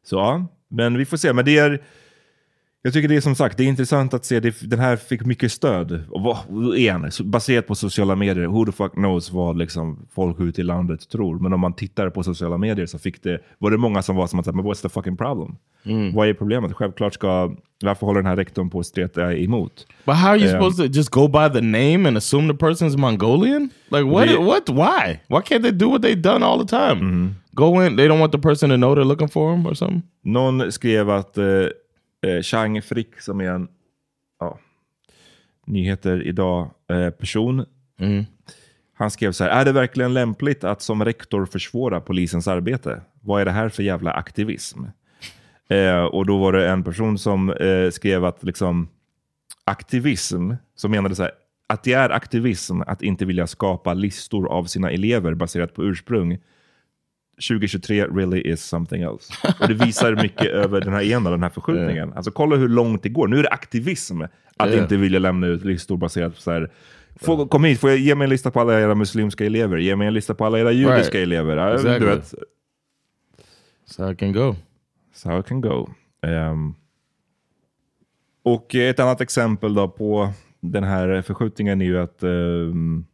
Så 0.04 0.16
ja, 0.16 0.46
men 0.68 0.98
vi 0.98 1.04
får 1.04 1.16
se. 1.16 1.32
Men 1.32 1.44
det 1.44 1.58
är, 1.58 1.82
Jag 2.86 2.92
tycker 2.92 3.08
det 3.08 3.16
är 3.16 3.20
som 3.20 3.34
sagt, 3.34 3.56
det 3.58 3.64
är 3.64 3.68
intressant 3.68 4.14
att 4.14 4.24
se, 4.24 4.40
det, 4.40 4.70
den 4.70 4.78
här 4.78 4.96
fick 4.96 5.24
mycket 5.24 5.52
stöd. 5.52 6.04
Och 6.10 6.22
vad, 6.22 6.76
igen, 6.76 7.10
baserat 7.24 7.66
på 7.66 7.74
sociala 7.74 8.16
medier, 8.16 8.46
who 8.46 8.66
the 8.66 8.72
fuck 8.72 8.92
knows 8.92 9.32
vad 9.32 9.58
liksom, 9.58 10.06
folk 10.14 10.40
ute 10.40 10.60
i 10.60 10.64
landet 10.64 11.08
tror. 11.08 11.38
Men 11.38 11.52
om 11.52 11.60
man 11.60 11.72
tittar 11.72 12.10
på 12.10 12.22
sociala 12.22 12.58
medier 12.58 12.86
så 12.86 12.98
fick 12.98 13.22
det, 13.22 13.38
var 13.58 13.70
det 13.70 13.76
många 13.76 14.02
som 14.02 14.16
var 14.16 14.26
som 14.26 14.38
att 14.38 14.46
men 14.46 14.64
what's 14.64 14.82
the 14.82 14.88
fucking 14.88 15.16
problem? 15.16 15.56
Vad 16.14 16.28
är 16.28 16.34
problemet? 16.34 16.72
Självklart 16.72 17.14
ska, 17.14 17.54
varför 17.84 18.06
håller 18.06 18.20
den 18.20 18.26
här 18.28 18.36
rektorn 18.36 18.70
på 18.70 18.80
att 18.80 18.86
streta 18.86 19.34
emot? 19.34 19.86
But 20.04 20.14
how 20.16 20.28
are 20.28 20.38
you 20.38 20.46
Um, 20.48 20.52
supposed 20.52 20.86
to 20.86 20.96
just 20.98 21.10
go 21.10 21.28
by 21.28 21.48
the 21.54 21.60
name 21.60 22.08
and 22.08 22.16
assume 22.16 22.52
the 22.52 22.66
person's 22.66 22.96
Mongolian? 22.96 23.70
Like 23.90 24.04
what? 24.04 24.28
We- 24.28 24.44
what? 24.44 24.68
Why? 24.68 25.20
Why 25.28 25.40
can't 25.40 25.62
they 25.62 25.72
do 25.72 25.88
what 25.88 26.02
they've 26.02 26.22
done 26.22 26.44
all 26.46 26.66
the 26.66 26.68
time? 26.76 27.00
Mm-hmm. 27.00 27.28
Go 27.52 27.86
in. 27.86 27.96
They 27.96 28.08
don't 28.08 28.20
want 28.20 28.32
the 28.32 28.38
person 28.38 28.70
to 28.70 28.76
know 28.76 28.94
they're 28.94 29.08
looking 29.08 29.28
for 29.28 29.52
them 29.52 29.66
or 29.66 29.74
something. 29.74 30.02
Någon 30.24 30.72
skrev 30.72 31.10
att 31.10 31.38
eh, 31.38 31.44
eh, 32.24 32.42
Chang 32.42 32.82
Frick, 32.82 33.20
som 33.20 33.40
är 33.40 33.50
en 33.50 33.68
ja, 34.40 34.58
nyheter 35.66 36.26
idag 36.26 36.70
eh, 36.90 37.10
person, 37.10 37.66
han 38.96 39.10
skrev 39.10 39.32
så 39.32 39.44
här, 39.44 39.50
är 39.50 39.64
det 39.64 39.72
verkligen 39.72 40.14
lämpligt 40.14 40.64
att 40.64 40.82
som 40.82 41.04
rektor 41.04 41.46
försvåra 41.46 42.00
polisens 42.00 42.48
arbete? 42.48 43.00
Vad 43.20 43.40
är 43.40 43.44
det 43.44 43.50
här 43.50 43.68
för 43.68 43.82
jävla 43.82 44.12
aktivism? 44.12 44.84
Eh, 45.68 46.04
och 46.04 46.26
då 46.26 46.38
var 46.38 46.52
det 46.52 46.68
en 46.68 46.84
person 46.84 47.18
som 47.18 47.50
eh, 47.50 47.90
skrev 47.90 48.24
att 48.24 48.44
liksom, 48.44 48.88
aktivism, 49.64 50.52
som 50.74 50.90
menade 50.90 51.14
så 51.14 51.22
här, 51.22 51.32
att 51.66 51.82
det 51.82 51.92
är 51.92 52.10
aktivism 52.10 52.80
att 52.80 53.02
inte 53.02 53.24
vilja 53.24 53.46
skapa 53.46 53.94
listor 53.94 54.48
av 54.52 54.64
sina 54.64 54.90
elever 54.90 55.34
baserat 55.34 55.74
på 55.74 55.84
ursprung. 55.84 56.38
2023 57.36 58.04
really 58.06 58.40
is 58.40 58.62
something 58.64 59.02
else. 59.02 59.32
Och 59.60 59.68
det 59.68 59.74
visar 59.74 60.14
mycket 60.22 60.46
över 60.46 60.80
den 60.80 60.92
här 60.92 61.02
ena, 61.02 61.30
den 61.30 61.42
här 61.42 61.50
förskjutningen. 61.50 62.12
Alltså 62.12 62.30
kolla 62.30 62.56
hur 62.56 62.68
långt 62.68 63.02
det 63.02 63.08
går. 63.08 63.28
Nu 63.28 63.38
är 63.38 63.42
det 63.42 63.48
aktivism 63.48 64.22
att 64.56 64.72
Ja. 64.72 64.82
inte 64.82 64.96
vilja 64.96 65.18
lämna 65.18 65.46
ut 65.46 65.64
listor 65.64 65.96
baserat 65.96 66.34
på 66.34 66.40
så 66.40 66.50
här. 66.50 66.70
Få, 67.16 67.46
kom 67.46 67.64
hit, 67.64 67.80
får 67.80 67.90
jag 67.90 67.98
ge 67.98 68.14
mig 68.14 68.24
en 68.24 68.30
lista 68.30 68.50
på 68.50 68.60
alla 68.60 68.80
era 68.80 68.94
muslimska 68.94 69.44
elever? 69.46 69.76
Ge 69.76 69.96
mig 69.96 70.06
en 70.06 70.14
lista 70.14 70.34
på 70.34 70.44
alla 70.46 70.58
era 70.58 70.72
judiska 70.72 71.18
Right. 71.18 71.26
elever. 71.26 71.74
Exactly. 71.74 71.98
Du 71.98 72.06
vet, 72.06 72.34
So 73.86 74.10
I 74.12 74.16
can 74.16 74.32
go. 74.32 74.54
So 75.14 75.38
it 75.40 75.46
can 75.46 75.60
go. 75.60 75.88
Ehm, 76.26 76.74
och 78.42 78.74
ett 78.74 79.00
annat 79.00 79.20
exempel 79.20 79.74
då 79.74 79.88
på 79.88 80.32
den 80.60 80.84
här 80.84 81.22
förskjutningen 81.22 81.80
är 81.80 81.84
ju 81.86 81.98
att 81.98 82.22
ehm, 82.22 83.04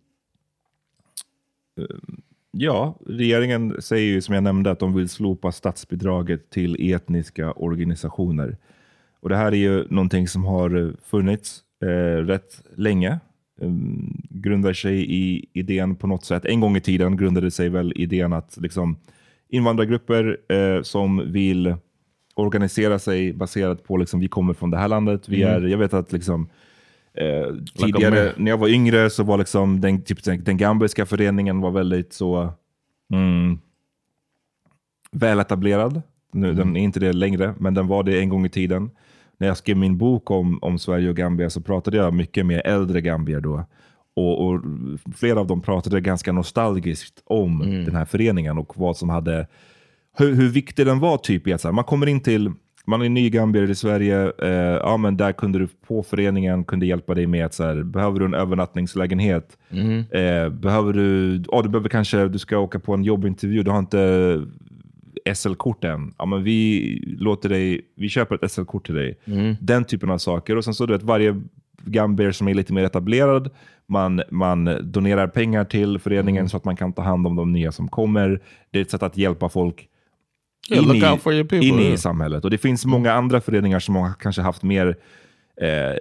ehm, 1.78 2.20
ja, 2.53 2.99
regeringen 3.07 3.77
säger 3.83 4.07
ju 4.13 4.21
som 4.21 4.35
jag 4.35 4.45
nämnde 4.45 4.71
att 4.71 4.79
de 4.79 4.95
vill 4.95 5.09
slopa 5.09 5.53
statsbidraget 5.53 6.51
till 6.51 6.93
etniska 6.95 7.53
organisationer. 7.53 8.57
Och 9.21 9.29
Det 9.29 9.37
här 9.37 9.53
är 9.53 9.57
ju 9.57 9.87
någonting 9.91 10.29
som 10.29 10.45
har 10.45 10.95
funnits 11.05 11.61
eh, 11.83 12.17
rätt 12.25 12.63
länge. 12.77 13.19
Um, 13.61 14.23
grundar 14.31 14.73
sig 14.73 15.13
i 15.15 15.47
idén 15.53 15.97
på 15.97 16.07
något 16.07 16.25
sätt. 16.25 16.45
En 16.45 16.61
gång 16.61 16.77
i 16.77 16.81
tiden 16.81 17.17
grundade 17.17 17.51
sig 17.51 17.69
väl 17.69 17.93
idén 17.97 18.33
att 18.33 18.59
liksom, 18.61 18.97
invandrargrupper 19.49 20.39
eh, 20.49 20.83
som 20.83 21.33
vill 21.33 21.75
organisera 22.35 22.99
sig 22.99 23.33
baserat 23.33 23.85
på 23.85 23.97
liksom, 23.97 24.21
vi 24.21 24.29
kommer 24.29 24.55
från 24.55 24.71
det 24.71 24.77
här 24.79 24.89
landet. 24.89 25.29
Vi 25.29 25.43
Mm. 25.43 25.55
är, 25.65 25.69
jag 25.69 25.79
vet 25.79 25.95
att 25.95 26.13
liksom, 26.13 26.49
eh, 27.20 27.54
tidigare 27.74 28.33
när 28.37 28.50
jag 28.50 28.59
var 28.59 28.68
yngre 28.68 29.11
så 29.11 29.22
var 29.22 29.38
liksom 29.38 29.80
den, 29.80 30.02
typ, 30.02 30.24
den, 30.24 30.44
den 30.44 30.56
gambiska 30.56 31.06
föreningen 31.06 31.61
var 31.61 31.70
väldigt 31.70 32.12
så 32.12 32.52
mm, 33.12 33.59
väletablerad. 35.12 36.02
Nu, 36.33 36.54
Den 36.54 36.76
är 36.76 36.80
inte 36.80 37.00
det 37.00 37.12
längre, 37.12 37.54
men 37.59 37.74
den 37.74 37.87
var 37.87 38.02
det 38.02 38.20
en 38.20 38.28
gång 38.28 38.46
i 38.46 38.48
tiden. 38.48 38.90
När 39.38 39.46
jag 39.46 39.56
skrev 39.56 39.76
min 39.76 39.98
bok 39.98 40.30
om, 40.30 40.59
om 40.62 40.78
Sverige 40.78 41.09
och 41.11 41.16
Gambia 41.16 41.50
så 41.50 41.61
pratade 41.61 41.96
jag 41.96 42.14
mycket 42.14 42.46
med 42.46 42.62
äldre 42.64 43.00
gambier 43.00 43.40
då. 43.40 43.64
Och, 44.16 44.46
och 44.46 44.61
Flera 45.16 45.40
av 45.40 45.46
dem 45.46 45.61
pratade 45.61 46.00
ganska 46.00 46.33
nostalgiskt 46.33 47.22
om 47.24 47.59
den 47.85 47.96
här 47.96 48.04
föreningen 48.04 48.59
och 48.59 48.76
vad 48.76 48.96
som 48.96 49.09
hade 49.09 49.46
hur, 50.16 50.35
hur 50.35 50.48
viktig 50.48 50.87
den 50.87 51.00
var. 51.00 51.18
typ 51.18 51.46
i 51.46 51.52
att 51.52 51.64
här, 51.64 51.72
Man 51.72 51.85
kommer 51.85 52.06
in 52.06 52.20
till, 52.20 52.52
man 52.90 53.03
är 53.03 53.09
ny 53.09 53.31
gambier 53.31 53.70
i 53.70 53.74
Sverige, 53.74 54.33
eh, 54.38 54.79
ja 54.83 54.96
men 54.96 55.16
där 55.16 55.33
kunde 55.33 55.59
du 55.59 55.68
på 55.87 56.03
föreningen 56.03 56.64
kunde 56.64 56.87
hjälpa 56.87 57.14
dig 57.14 57.26
med 57.26 57.46
att 57.46 57.55
så 57.55 57.64
här, 57.64 57.83
behöver 57.83 58.18
du 58.18 58.24
en 58.24 58.35
övernattningslägenhet? 58.35 59.59
Eh, 60.11 60.48
behöver 60.48 60.92
du, 60.92 61.42
ja 61.53 61.62
du 61.62 61.68
behöver 61.68 61.88
kanske, 61.88 62.29
du 62.29 62.38
ska 62.38 62.59
åka 62.59 62.79
på 62.79 62.94
en 62.94 63.05
jobbintervju, 63.05 63.62
du 63.62 63.70
har 63.70 63.79
inte 63.79 64.42
SL-kort 65.35 65.85
än. 65.85 66.14
Ja, 66.18 66.26
men 66.26 66.42
vi, 66.44 67.16
låter 67.18 67.48
dig, 67.48 67.81
vi 67.96 68.09
köper 68.09 68.35
ett 68.35 68.53
SL-kort 68.53 68.87
till 68.87 68.94
dig. 68.94 69.18
Den 69.61 69.85
typen 69.85 70.11
av 70.11 70.18
saker. 70.18 70.57
Och 70.57 70.64
sen 70.64 70.74
så 70.74 70.87
du 70.87 70.92
vet, 70.92 71.03
varje 71.03 71.42
gambier 71.85 72.33
som 72.33 72.48
är 72.48 72.55
lite 72.55 72.72
mer 72.72 72.85
etablerad, 72.85 73.50
man, 73.87 74.22
man 74.31 74.79
donerar 74.83 75.26
pengar 75.26 75.64
till 75.64 75.98
föreningen 75.98 76.48
så 76.48 76.57
att 76.57 76.64
man 76.64 76.76
kan 76.76 76.92
ta 76.92 77.03
hand 77.03 77.26
om 77.26 77.37
de 77.37 77.53
nya 77.53 77.72
som 77.72 77.88
kommer. 77.88 78.40
Det 78.70 78.79
är 78.79 78.83
ett 78.83 78.90
sätt 78.90 79.03
att 79.03 79.16
hjälpa 79.16 79.48
folk 79.48 79.88
in, 80.76 80.85
look 80.85 80.96
i, 80.96 81.06
out 81.06 81.22
for 81.22 81.33
your 81.33 81.44
people, 81.44 81.68
in 81.68 81.80
i 81.80 81.96
samhället. 81.96 82.44
Och 82.44 82.50
det 82.50 82.59
finns 82.59 82.87
många 82.87 83.12
andra 83.12 83.40
föreningar 83.40 83.78
som 83.78 83.96
har 83.96 84.12
kanske 84.20 84.42
haft 84.42 84.62
mer 84.62 84.96
eh, 85.61 85.98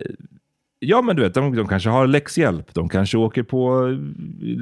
Ja, 0.81 1.01
men 1.01 1.15
du 1.15 1.21
vet, 1.21 1.33
de, 1.33 1.55
de 1.55 1.67
kanske 1.67 1.89
har 1.89 2.07
läxhjälp. 2.07 2.73
De 2.73 2.89
kanske 2.89 3.17
åker 3.17 3.43
på, 3.43 3.67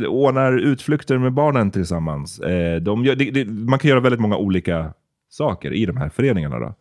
ordnar 0.07 0.57
utflykter 0.57 1.17
med 1.17 1.33
barnen 1.33 1.71
tillsammans. 1.71 2.39
Eh, 2.39 2.81
de 2.81 3.05
gör, 3.05 3.15
det, 3.15 3.31
det, 3.31 3.45
man 3.45 3.79
kan 3.79 3.89
göra 3.89 3.99
väldigt 3.99 4.21
många 4.21 4.37
olika 4.37 4.93
saker 5.29 5.73
i 5.73 5.85
de 5.85 5.97
här 5.97 6.09
föreningarna. 6.09 6.59
Då. 6.59 6.75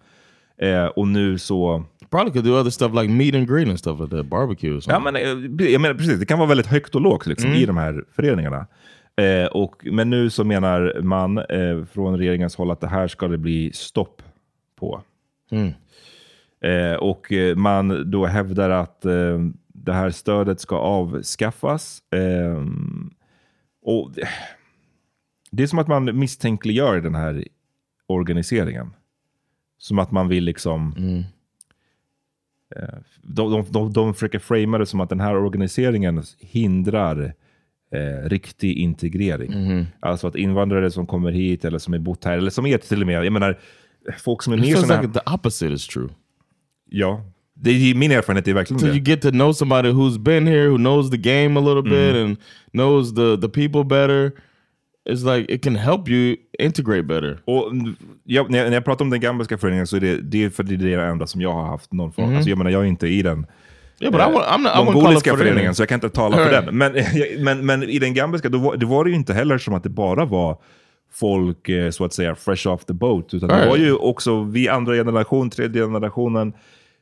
Eh, 0.67 0.87
och 0.87 1.09
nu 1.09 1.39
så... 1.39 1.85
Probably 2.11 2.33
could 2.33 2.45
do 2.45 2.61
other 2.61 2.71
stuff 2.71 2.93
like 2.95 3.09
meet 3.09 3.35
and 3.35 3.49
greet 3.49 3.69
and 3.69 3.79
stuff 3.79 4.01
like 4.01 4.17
that, 4.17 4.27
barbecue 4.27 4.81
Ja, 4.87 4.99
men, 5.01 5.17
eh, 5.17 5.67
jag 5.73 5.81
menar, 5.81 5.95
precis, 5.95 6.19
det 6.19 6.27
kan 6.27 6.39
vara 6.39 6.49
väldigt 6.49 6.67
högt 6.67 6.95
och 6.95 7.01
lågt 7.01 7.27
liksom, 7.27 7.51
Mm. 7.51 7.63
i 7.63 7.67
de 7.67 7.77
här 7.77 8.05
föreningarna. 8.17 8.67
Eh, 9.17 9.47
och, 9.47 9.87
men 9.87 10.11
nu 10.11 10.31
så 10.31 10.45
menar 10.45 11.01
man 11.03 11.39
eh, 11.39 11.85
från 11.85 12.19
regeringens 12.19 12.57
håll 12.57 12.71
att 12.71 12.81
det 12.81 12.89
här 12.89 13.09
ska 13.09 13.29
det 13.29 13.39
bli 13.39 13.73
stopp 13.73 14.23
på. 14.77 15.03
Mm. 15.51 15.73
Eh, 16.61 16.97
och 16.97 17.33
eh, 17.33 17.57
man 17.57 18.11
då 18.11 18.27
hävdar 18.27 18.71
att 18.71 19.05
eh, 19.05 19.39
det 19.67 19.93
här 19.93 20.11
stödet 20.11 20.61
ska 20.61 20.77
avskaffas. 20.77 22.03
Eh, 22.13 22.65
och 23.83 24.11
det- 25.51 25.63
är 25.63 25.67
som 25.67 25.79
att 25.79 25.89
man 25.89 26.19
misstänkliggör 26.19 27.01
den 27.01 27.15
här 27.15 27.45
organiseringen. 28.07 28.91
Som 29.79 29.99
att 29.99 30.11
man 30.11 30.29
vill 30.29 30.45
liksom... 30.45 30.95
Eh, 32.77 32.95
de, 33.23 33.51
de, 33.53 33.65
de, 33.71 33.93
de 33.93 34.15
försöker 34.15 34.39
framea 34.39 34.79
det 34.79 34.87
som 34.87 35.01
att 35.01 35.09
den 35.09 35.21
här 35.21 35.37
organiseringen 35.37 36.23
hindrar 36.39 37.35
eh, 37.95 38.29
riktig 38.29 38.73
integrering. 38.79 39.87
Alltså 40.01 40.27
att 40.27 40.37
invandrare 40.37 40.91
som 40.91 41.07
kommer 41.07 41.33
hit 41.33 41.65
eller 41.65 41.79
som 41.79 41.95
är 41.95 41.99
bott 41.99 42.25
här, 42.25 42.39
eller 42.39 42.51
som 42.51 42.67
är 42.67 42.79
till 42.79 43.01
och 43.01 43.07
med, 43.07 43.25
jag 43.25 43.33
menar, 43.33 43.59
folk 44.19 44.43
som 44.43 44.53
är 44.53 44.57
mer 44.57 44.65
feels 44.65 44.81
såna 44.89 45.01
like 45.03 45.13
the 45.21 45.31
opposite 45.35 45.73
is 45.75 45.87
true. 45.87 46.09
Ja, 46.91 47.25
det 47.55 47.71
är 47.71 47.95
min 47.95 48.13
erfarenhet 48.13 48.49
är 48.49 48.55
verkligen 48.55 48.81
So 48.81 48.87
det. 48.87 48.93
you 48.93 49.03
get 49.05 49.23
to 49.23 49.31
know 49.31 49.53
somebody 49.53 49.89
who's 49.89 50.19
been 50.19 50.47
here, 50.47 50.69
who 50.69 50.77
knows 50.77 51.11
the 51.11 51.17
game 51.17 51.61
a 51.61 51.63
little 51.63 51.83
bit, 51.83 52.15
Mm. 52.15 52.25
and 52.25 52.37
knows 52.73 53.15
the 53.15 53.37
the 53.41 53.49
people 53.49 53.85
better. 53.85 54.33
It's 55.11 55.37
like 55.37 55.55
it 55.55 55.63
can 55.65 55.77
help 55.77 56.09
you 56.09 56.37
integrate 56.59 57.03
better. 57.03 57.39
Och 57.45 57.73
jag, 58.25 58.51
när, 58.51 58.59
jag, 58.59 58.67
när 58.69 58.75
jag 58.75 58.85
pratar 58.85 59.05
om 59.05 59.11
den 59.11 59.21
gambiska 59.21 59.59
föreningen 59.59 59.87
så 59.87 59.97
är 59.97 60.01
det, 60.01 60.21
det 60.21 60.45
är 60.45 60.51
för 60.51 60.63
det 60.63 60.75
är 60.75 60.79
det 60.97 61.03
enda 61.05 61.27
som 61.27 61.41
jag 61.41 61.53
har 61.53 61.67
haft 61.67 61.93
någon 61.93 62.13
form. 62.13 62.27
Mhm. 62.27 62.35
Alltså 62.37 62.51
jag 62.51 62.59
menar, 62.59 62.71
jag 62.71 62.83
är 62.83 62.87
inte 62.87 63.09
i 63.09 63.23
den 63.23 63.47
Yeah, 64.01 64.13
but 64.13 64.21
I 64.21 64.33
want, 64.33 64.47
I'm 64.47 64.63
not, 64.63 64.73
I 64.73 64.79
wouldn't 64.79 64.85
call 64.85 64.89
it 64.89 64.95
mongoliska 64.95 65.31
for 65.31 65.39
föreningen, 65.39 65.75
så 65.75 65.83
jag 65.83 65.89
kan 65.89 65.97
inte 65.97 66.11
tala 66.11 66.37
för 66.37 66.51
den. 66.51 66.77
Men, 66.79 66.93
men, 67.45 67.67
men 67.67 67.83
i 67.83 67.99
den 67.99 68.15
gambiska, 68.15 68.49
då 68.49 68.59
var, 68.59 68.77
det 68.77 68.87
var 68.87 69.05
det 69.05 69.11
ju 69.11 69.17
inte 69.17 69.35
heller 69.35 69.59
som 69.59 69.75
att 69.75 69.83
det 69.83 69.89
bara 69.89 70.25
var 70.25 70.59
folk 71.13 71.69
eh, 71.69 71.91
så 71.91 72.05
att 72.05 72.13
säga 72.13 72.35
fresh 72.35 72.69
off 72.69 72.85
the 72.85 72.93
boat. 72.93 73.35
Utan 73.35 73.49
det 73.49 73.55
Right. 73.55 73.69
var 73.69 73.77
ju 73.77 73.93
också 73.95 74.43
vi 74.43 74.69
andra 74.69 74.95
generation, 74.95 75.51
tredje 75.51 75.83
generationen. 75.83 76.53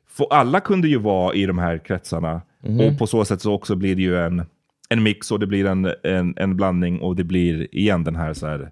För 0.09 0.27
alla 0.31 0.61
kunde 0.61 0.89
ju 0.89 0.99
vara 0.99 1.35
i 1.35 1.47
de 1.47 1.59
här 1.59 1.79
kretsarna. 1.79 2.43
Mhm. 2.65 2.81
Och 2.81 2.99
på 2.99 3.07
så 3.07 3.25
sätt 3.25 3.41
så 3.41 3.53
också 3.53 3.75
blir 3.77 3.97
det 3.97 4.03
ju 4.03 4.17
en, 4.19 4.43
en 4.89 5.03
mix 5.03 5.31
och 5.33 5.41
det 5.41 5.47
blir 5.47 5.67
en, 5.67 5.93
en, 6.03 6.35
en 6.37 6.57
blandning 6.57 7.01
och 7.01 7.17
det 7.17 7.25
blir 7.25 7.75
igen 7.75 8.05
den 8.05 8.17
här, 8.17 8.35
så 8.35 8.47
här 8.47 8.71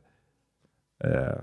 eh, 1.04 1.38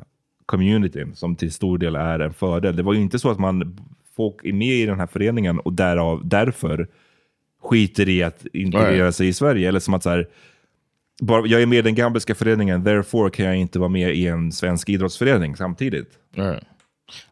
communityn 0.46 1.16
som 1.16 1.36
till 1.36 1.52
stor 1.52 1.78
del 1.78 1.96
är 1.96 2.20
en 2.20 2.34
fördel. 2.34 2.76
Det 2.76 2.84
var 2.84 2.94
ju 2.94 3.00
inte 3.02 3.20
så 3.20 3.30
att 3.32 3.40
man 3.40 3.78
folk 4.20 4.46
är 4.46 4.54
med 4.54 4.76
i 4.76 4.86
den 4.86 5.00
här 5.00 5.08
föreningen 5.08 5.60
och 5.60 5.74
därav, 5.74 6.22
därför 6.28 6.88
skiter 7.64 8.10
i 8.10 8.24
att 8.24 8.46
integrera 8.54 9.12
sig 9.12 9.28
i 9.28 9.34
Sverige. 9.34 9.68
Eller 9.68 9.80
som 9.80 9.94
att 9.94 10.04
så 10.04 10.10
här, 10.10 10.28
bara, 11.22 11.48
jag 11.48 11.62
är 11.62 11.66
med 11.66 11.80
i 11.80 11.82
den 11.82 11.96
gambiska 11.96 12.36
föreningen, 12.36 12.84
therefore 12.84 13.30
kan 13.30 13.46
jag 13.46 13.56
inte 13.56 13.80
vara 13.80 13.90
med 13.90 14.16
i 14.16 14.28
en 14.28 14.52
svensk 14.52 14.90
idrottsförening 14.90 15.56
samtidigt. 15.56 16.10
Right. 16.36 16.64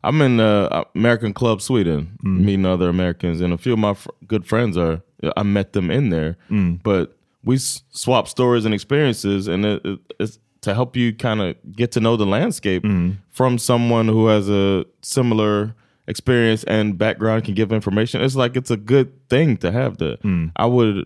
I'm 0.01 0.25
in 0.25 0.39
uh, 0.39 0.83
American 0.95 1.33
Club 1.33 1.61
Sweden, 1.61 2.17
meeting 2.21 2.65
other 2.65 2.89
Americans, 2.89 3.41
and 3.41 3.53
a 3.53 3.57
few 3.57 3.73
of 3.73 3.79
my 3.79 3.95
good 4.27 4.45
friends 4.45 4.77
are. 4.77 5.01
I 5.41 5.43
met 5.43 5.73
them 5.73 5.91
in 5.91 6.09
there, 6.09 6.35
but 6.83 7.09
we 7.43 7.57
swap 7.91 8.27
stories 8.27 8.65
and 8.65 8.73
experiences, 8.73 9.47
and 9.47 9.65
it, 9.65 9.85
it, 9.85 9.99
it's 10.19 10.39
to 10.61 10.73
help 10.73 10.97
you 10.97 11.13
kind 11.13 11.41
of 11.41 11.55
get 11.75 11.91
to 11.91 11.99
know 11.99 12.17
the 12.17 12.25
landscape 12.25 12.83
from 13.29 13.57
someone 13.57 14.07
who 14.07 14.27
has 14.27 14.49
a 14.49 14.85
similar 15.01 15.75
experience 16.07 16.63
and 16.63 16.97
background 16.97 17.43
can 17.43 17.53
give 17.53 17.71
information. 17.71 18.21
It's 18.21 18.35
like 18.35 18.55
it's 18.55 18.71
a 18.71 18.77
good 18.77 19.27
thing 19.29 19.57
to 19.57 19.71
have. 19.71 19.97
The 19.97 20.17
I 20.55 20.65
would 20.65 21.05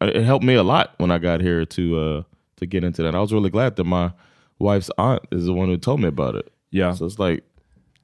it 0.00 0.24
helped 0.24 0.44
me 0.44 0.54
a 0.54 0.62
lot 0.62 0.94
when 0.98 1.10
I 1.10 1.18
got 1.18 1.40
here 1.40 1.64
to 1.64 2.00
uh, 2.00 2.22
to 2.56 2.66
get 2.66 2.84
into 2.84 3.02
that. 3.02 3.14
I 3.14 3.20
was 3.20 3.32
really 3.32 3.50
glad 3.50 3.76
that 3.76 3.84
my 3.84 4.12
wife's 4.58 4.90
aunt 4.98 5.22
is 5.30 5.46
the 5.46 5.52
one 5.52 5.68
who 5.68 5.76
told 5.76 6.00
me 6.00 6.08
about 6.08 6.34
it. 6.34 6.52
Yeah. 6.70 6.92
So 6.92 7.06
it's 7.06 7.18
like 7.18 7.44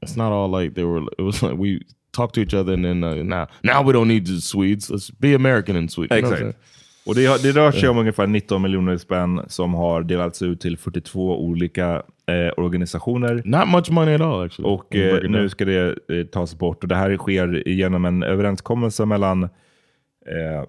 it's 0.03 0.17
not 0.17 0.33
all 0.33 0.49
like 0.49 0.75
they 0.75 0.85
were. 0.85 1.03
It 1.19 1.23
was 1.23 1.43
like 1.43 1.57
we 1.57 1.83
talked 2.13 2.35
to 2.35 2.41
each 2.41 2.55
other 2.55 2.73
and 2.73 2.85
then 2.85 3.05
uh, 3.05 3.15
now 3.17 3.47
now 3.63 3.83
we 3.83 3.93
don't 3.93 4.09
need 4.09 4.27
the 4.27 4.41
Swedes. 4.41 4.91
Let's 4.91 5.11
be 5.11 5.35
American 5.35 5.77
in 5.77 5.89
Sweden. 5.89 6.17
You 6.17 6.23
know 6.23 6.31
what 6.31 6.39
I'm 6.39 6.47
Exakt. 6.49 6.65
Och 7.07 7.15
det, 7.15 7.43
det 7.43 7.53
rör 7.53 7.73
sig 7.73 7.89
om 7.89 7.99
ungefär 7.99 8.27
19 8.27 8.63
miljoner 8.63 8.97
spänn 8.97 9.41
som 9.47 9.75
har 9.75 10.03
delats 10.03 10.43
ut 10.43 10.61
till 10.61 10.79
42 10.79 11.39
olika 11.45 12.03
eh, 12.27 12.53
organisationer. 12.57 13.43
Not 13.45 13.69
much 13.69 13.91
money 13.91 14.15
at 14.15 14.21
all 14.21 14.45
actually. 14.47 14.71
Och 14.71 14.97
eh, 14.97 15.31
nu 15.31 15.49
ska 15.49 15.65
det 15.65 15.99
eh, 16.09 16.25
tas 16.27 16.59
bort. 16.59 16.83
Och 16.83 16.89
det 16.89 16.95
här 16.97 17.17
sker 17.17 17.69
genom 17.69 18.05
en 18.05 18.23
överenskommelse 18.23 19.05
mellan 19.07 19.43
eh, 19.45 20.65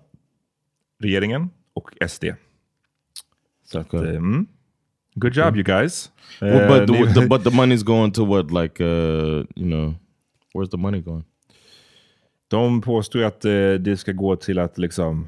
regeringen 1.01 1.49
och 1.73 2.09
SD. 2.09 2.25
Så 3.65 3.79
att, 3.79 3.93
Okay. 3.93 4.09
eh, 4.09 4.15
mm. 4.15 4.47
Good 5.15 5.35
job 5.35 5.55
you 5.55 5.63
guys. 5.63 6.11
Well, 6.41 6.53
Eh, 6.61 6.67
but, 6.67 6.87
the, 6.87 7.19
the, 7.21 7.27
but 7.29 7.43
the 7.43 7.49
money's 7.49 7.83
going 7.83 8.11
to 8.11 8.25
what? 8.25 8.51
Like, 8.51 8.83
uh, 8.83 9.45
you 9.55 9.65
know, 9.67 9.93
where's 10.53 10.69
the 10.71 10.77
money 10.77 11.01
going? 11.01 11.23
De 12.47 12.81
påstår 12.81 13.23
att 13.23 13.45
eh, 13.45 13.73
det 13.79 13.97
ska 13.99 14.11
gå 14.11 14.35
till 14.35 14.59
att 14.59 14.77
liksom 14.77 15.27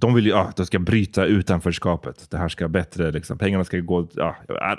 de 0.00 0.14
vill 0.14 0.26
ju 0.26 0.34
ah, 0.34 0.52
de 0.56 0.66
ska 0.66 0.78
bryta 0.78 1.24
utanförskapet. 1.24 2.30
Det 2.30 2.38
här 2.38 2.48
ska 2.48 2.68
bättre, 2.68 3.10
liksom, 3.10 3.38
pengarna 3.38 3.64
ska 3.64 3.78
gå... 3.78 4.08
ah, 4.16 4.34
ah, 4.48 4.76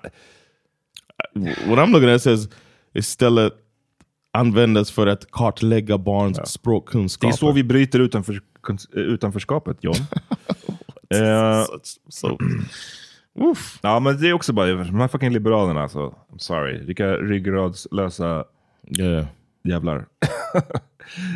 What 1.67 1.79
I'm 1.79 1.91
looking 1.91 2.09
at 2.09 2.21
says 2.21 2.49
istället 2.93 3.53
användas 4.31 4.91
för 4.91 5.07
att 5.07 5.31
kartlägga 5.31 5.97
barns 5.97 6.37
det 6.37 6.43
är 6.43 6.45
språkkunskaper. 6.45 7.37
så 7.37 7.51
vi 7.51 7.63
bryter 7.63 7.99
utanför, 7.99 8.41
utanförskapet, 8.91 9.77
John. 9.81 9.95
Eh, 11.15 11.65
so, 12.09 12.37
ja, 13.81 13.99
men 13.99 14.21
det 14.21 14.29
är 14.29 14.33
också 14.33 14.53
bara 14.53 14.73
de 14.73 14.99
här 14.99 15.07
fucking 15.07 15.29
liberalerna. 15.29 15.81
Alltså, 15.81 15.99
I'm 15.99 16.37
sorry. 16.37 16.85
Vilka 16.85 17.13
ryggradslösa 17.13 18.45
yeah. 18.99 19.25
jävlar. 19.63 20.05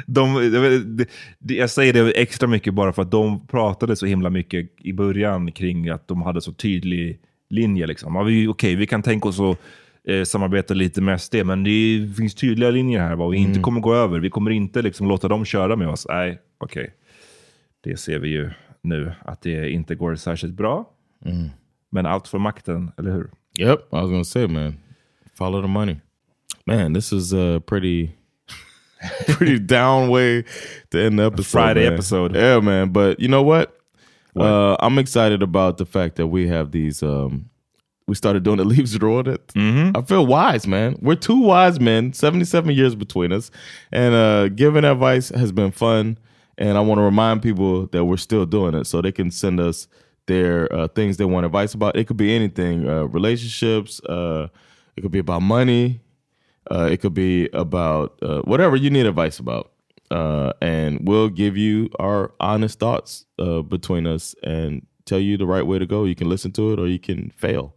de, 0.06 1.06
jag, 1.40 1.70
säger 1.70 1.94
det 1.94 2.12
extra 2.12 2.48
mycket 2.48 2.74
bara 2.74 2.94
för 2.94 3.02
att 3.02 3.12
de 3.12 3.48
pratade 3.48 3.96
så 3.96 4.06
himla 4.06 4.30
mycket 4.30 4.70
i 4.78 4.94
början 4.94 5.52
kring 5.52 5.90
att 5.90 6.08
de 6.08 6.22
hade 6.22 6.42
så 6.42 6.54
tydlig 6.54 7.20
linje. 7.50 7.88
Liksom. 7.88 8.16
Ja, 8.16 8.24
vi, 8.24 8.48
Okej, 8.48 8.76
vi 8.76 8.88
kan 8.88 9.02
tänka 9.02 9.30
oss 9.30 9.40
att 9.40 9.58
eh, 10.08 10.24
samarbeta 10.24 10.74
lite 10.74 11.02
med 11.02 11.22
SD, 11.22 11.36
men 11.46 11.64
det 11.64 12.14
finns 12.18 12.36
tydliga 12.36 12.70
linjer 12.70 13.00
här 13.00 13.16
vad 13.16 13.32
vi 13.32 13.38
inte 13.38 13.60
kommer 13.60 13.82
gå 13.82 13.96
över. 13.96 14.20
Vi 14.20 14.30
kommer 14.30 14.52
inte 14.52 14.82
liksom, 14.82 15.08
låta 15.08 15.28
dem 15.28 15.46
köra 15.46 15.76
med 15.76 15.88
oss. 15.88 16.06
Nej, 16.10 16.40
okej. 16.58 16.94
Det 17.84 17.98
ser 17.98 18.20
vi 18.20 18.30
ju 18.30 18.50
nu, 18.82 19.14
att 19.22 19.42
det 19.42 19.70
inte 19.70 19.96
går 19.96 20.16
särskilt 20.16 20.54
bra. 20.54 20.90
Men 21.90 22.06
allt 22.06 22.28
för 22.28 22.38
makten, 22.38 22.92
eller 22.98 23.12
hur? 23.12 23.30
Yep, 23.60 23.80
I 23.80 23.96
was 23.96 24.10
gonna 24.10 24.24
say, 24.24 24.48
man, 24.48 24.78
follow 25.34 25.62
the 25.62 25.68
money. 25.68 25.96
Man, 26.66 26.94
this 26.94 27.14
is 27.14 27.34
a 27.34 27.62
pretty, 27.66 28.10
pretty 29.28 29.60
down 29.60 30.10
way 30.10 30.44
to 30.92 31.00
end 31.00 31.20
the 31.20 31.26
episode. 31.26 31.52
Friday 31.52 31.84
man. 31.84 31.94
episode. 31.94 32.36
yeah, 32.36 32.60
man. 32.60 32.90
But 32.90 33.20
you 33.20 33.28
know 33.28 33.44
what? 33.44 33.80
Uh, 34.36 34.76
I'm 34.80 34.98
excited 34.98 35.44
about 35.44 35.78
the 35.78 35.86
fact 35.86 36.16
that 36.16 36.28
we 36.28 36.48
have 36.48 36.72
these. 36.72 37.04
Um, 37.04 37.50
we 38.08 38.16
started 38.16 38.44
doing 38.44 38.58
the 38.58 38.64
leaves 38.66 38.98
rådet. 38.98 39.40
I 39.96 40.02
feel 40.02 40.26
wise, 40.26 40.68
man. 40.68 40.98
We're 41.02 41.16
two 41.16 41.40
wise 41.40 41.80
men, 41.80 42.14
77 42.14 42.74
years 42.76 42.96
between 42.96 43.32
us, 43.32 43.52
and 43.92 44.14
uh, 44.14 44.50
giving 44.50 44.84
advice 44.84 45.30
has 45.30 45.52
been 45.52 45.72
fun. 45.72 46.18
And 46.58 46.78
I 46.78 46.82
want 46.82 47.00
to 47.00 47.04
remind 47.04 47.42
people 47.42 47.88
that 47.88 48.06
we're 48.06 48.18
still 48.18 48.46
doing 48.46 48.76
it, 48.76 48.86
so 48.86 49.02
they 49.02 49.12
can 49.12 49.32
send 49.32 49.60
us 49.60 49.88
their 50.28 50.72
uh, 50.74 50.88
things 50.90 51.18
they 51.18 51.26
want 51.26 51.46
advice 51.46 51.74
about. 51.74 51.96
It 51.96 52.06
could 52.08 52.18
be 52.18 52.36
anything: 52.36 52.88
uh, 52.88 53.04
relationships. 53.06 54.00
Uh, 54.02 54.48
it 54.96 55.02
could 55.02 55.12
be 55.12 55.20
about 55.20 55.42
money. 55.42 56.00
Uh, 56.72 56.90
it 56.92 57.02
could 57.02 57.14
be 57.14 57.50
about 57.54 58.18
uh, 58.22 58.42
whatever 58.42 58.76
you 58.76 58.90
need 58.90 59.06
advice 59.06 59.40
about. 59.40 59.72
Uh, 60.12 60.54
and 60.62 61.00
we'll 61.08 61.30
give 61.30 61.58
you 61.58 61.90
our 62.00 62.32
honest 62.40 62.80
thoughts 62.80 63.26
uh, 63.40 63.62
between 63.62 64.06
us 64.06 64.36
and 64.44 64.86
tell 65.06 65.20
you 65.20 65.38
the 65.38 65.46
right 65.46 65.66
way 65.66 65.80
to 65.80 65.86
go. 65.86 66.06
You 66.06 66.16
can 66.16 66.30
listen 66.30 66.52
to 66.54 66.74
it 66.74 66.80
or 66.80 66.88
you 66.88 67.00
can 67.00 67.32
fail. 67.36 67.74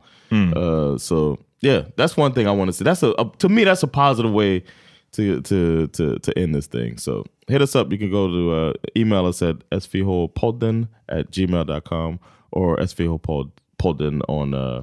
Uh, 0.57 0.99
so 0.99 1.39
yeah, 1.61 1.82
that's 1.97 2.16
one 2.16 2.32
thing 2.32 2.47
I 2.47 2.51
want 2.51 2.68
to 2.68 2.72
say. 2.72 2.84
That's 2.84 3.03
a, 3.03 3.11
a 3.18 3.30
to 3.39 3.49
me 3.49 3.64
that's 3.64 3.82
a 3.82 3.89
positive 3.89 4.32
way 4.32 4.64
to 5.12 5.41
to 5.43 5.87
to 5.89 6.18
to 6.18 6.39
end 6.39 6.55
this 6.55 6.66
thing. 6.66 6.99
So 6.99 7.24
hit 7.49 7.62
us 7.62 7.74
up. 7.74 7.91
You 7.91 7.99
can 7.99 8.11
go 8.11 8.28
to 8.28 8.53
uh, 8.53 8.72
email 8.97 9.24
us 9.26 9.41
at 9.41 9.59
svhpodden 9.70 10.89
at 11.09 11.30
gmail.com 11.30 12.20
or 12.53 12.76
svhpodden 12.76 14.20
on 14.28 14.55
uh, 14.55 14.82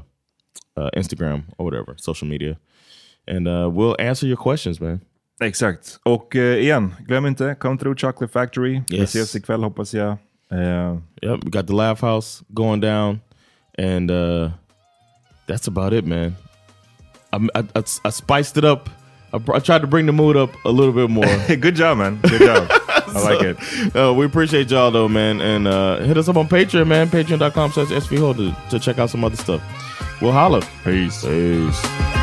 uh, 0.77 0.89
Instagram 0.95 1.43
or 1.57 1.65
whatever 1.65 1.95
social 1.97 2.27
media, 2.27 2.57
and 3.27 3.47
uh, 3.47 3.69
we'll 3.73 3.95
answer 3.99 4.27
your 4.27 4.37
questions, 4.37 4.79
man. 4.81 5.01
Exakt. 5.41 5.99
Och 6.03 6.35
eh, 6.35 6.57
igen, 6.63 6.95
glöm 7.07 7.25
inte, 7.25 7.55
come 7.59 7.77
through 7.77 7.95
Chocolate 7.99 8.31
Factory. 8.33 8.73
Yes. 8.73 8.85
Vi 8.89 9.03
ses 9.03 9.35
ikväll 9.35 9.63
hoppas 9.63 9.93
jag. 9.93 10.17
Eh, 10.51 10.97
Yep, 11.21 11.43
we 11.45 11.49
got 11.51 11.67
the 11.67 11.73
Laugh 11.73 12.01
House 12.01 12.43
going 12.53 12.81
down, 12.81 13.21
and 13.77 14.11
uh, 14.11 14.49
that's 15.47 15.67
about 15.67 15.93
it, 15.93 16.05
man. 16.05 16.35
I, 17.31 17.37
I, 17.55 17.63
I, 17.75 17.83
I 18.05 18.09
spiced 18.11 18.57
it 18.57 18.65
up. 18.65 18.89
I, 19.33 19.37
I 19.55 19.59
tried 19.59 19.81
to 19.81 19.87
bring 19.87 20.05
the 20.05 20.11
mood 20.11 20.35
up 20.35 20.49
a 20.65 20.69
little 20.69 20.93
bit 20.93 21.09
more. 21.09 21.25
good 21.59 21.75
job 21.75 21.97
man. 21.97 22.19
Good 22.21 22.41
job. 22.41 22.67
I 23.15 23.21
like 23.21 23.41
it. 23.41 23.95
Uh, 23.95 24.13
we 24.13 24.25
appreciate 24.25 24.69
y'all 24.71 24.91
though, 24.91 25.07
man, 25.09 25.41
and 25.41 25.67
uh, 25.67 25.99
hit 25.99 26.17
us 26.17 26.27
up 26.29 26.35
on 26.37 26.47
Patreon, 26.47 26.87
man. 26.87 27.07
Patreon.com 27.09 27.71
slash 27.71 27.87
svho 27.87 28.35
to, 28.35 28.69
to 28.69 28.79
check 28.79 28.99
out 28.99 29.09
some 29.09 29.23
other 29.23 29.37
stuff. 29.37 29.61
We'll 30.21 30.31
holla. 30.31 30.61
Peace. 30.83 31.23
Peace. 31.23 32.22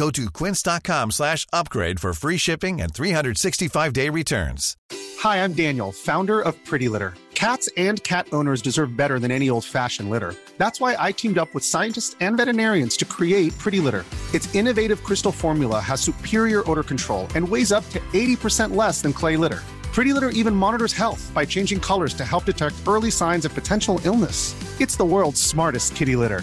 Go 0.00 0.10
to 0.12 0.30
quince.com 0.30 1.10
slash 1.10 1.46
upgrade 1.52 2.00
for 2.00 2.14
free 2.14 2.38
shipping 2.38 2.80
and 2.80 2.90
365-day 2.90 4.08
returns. 4.08 4.74
Hi, 5.18 5.44
I'm 5.44 5.52
Daniel, 5.52 5.92
founder 5.92 6.40
of 6.40 6.54
Pretty 6.64 6.88
Litter. 6.88 7.12
Cats 7.34 7.68
and 7.76 8.02
cat 8.02 8.26
owners 8.32 8.62
deserve 8.62 8.96
better 8.96 9.18
than 9.18 9.30
any 9.30 9.50
old 9.50 9.62
fashioned 9.62 10.08
litter. 10.08 10.34
That's 10.56 10.80
why 10.80 10.96
I 10.98 11.12
teamed 11.12 11.36
up 11.36 11.52
with 11.52 11.64
scientists 11.64 12.16
and 12.22 12.38
veterinarians 12.38 12.96
to 12.96 13.04
create 13.04 13.52
Pretty 13.58 13.80
Litter. 13.80 14.06
Its 14.32 14.54
innovative 14.54 15.04
crystal 15.04 15.32
formula 15.32 15.80
has 15.80 16.00
superior 16.00 16.62
odor 16.70 16.82
control 16.82 17.28
and 17.34 17.46
weighs 17.46 17.70
up 17.70 17.86
to 17.90 18.00
80% 18.14 18.74
less 18.74 19.02
than 19.02 19.12
clay 19.12 19.36
litter. 19.36 19.60
Pretty 19.92 20.14
Litter 20.14 20.30
even 20.30 20.54
monitors 20.54 20.94
health 20.94 21.30
by 21.34 21.44
changing 21.44 21.78
colors 21.78 22.14
to 22.14 22.24
help 22.24 22.46
detect 22.46 22.76
early 22.88 23.10
signs 23.10 23.44
of 23.44 23.52
potential 23.52 24.00
illness. 24.04 24.54
It's 24.80 24.96
the 24.96 25.04
world's 25.04 25.42
smartest 25.42 25.94
kitty 25.94 26.16
litter. 26.16 26.42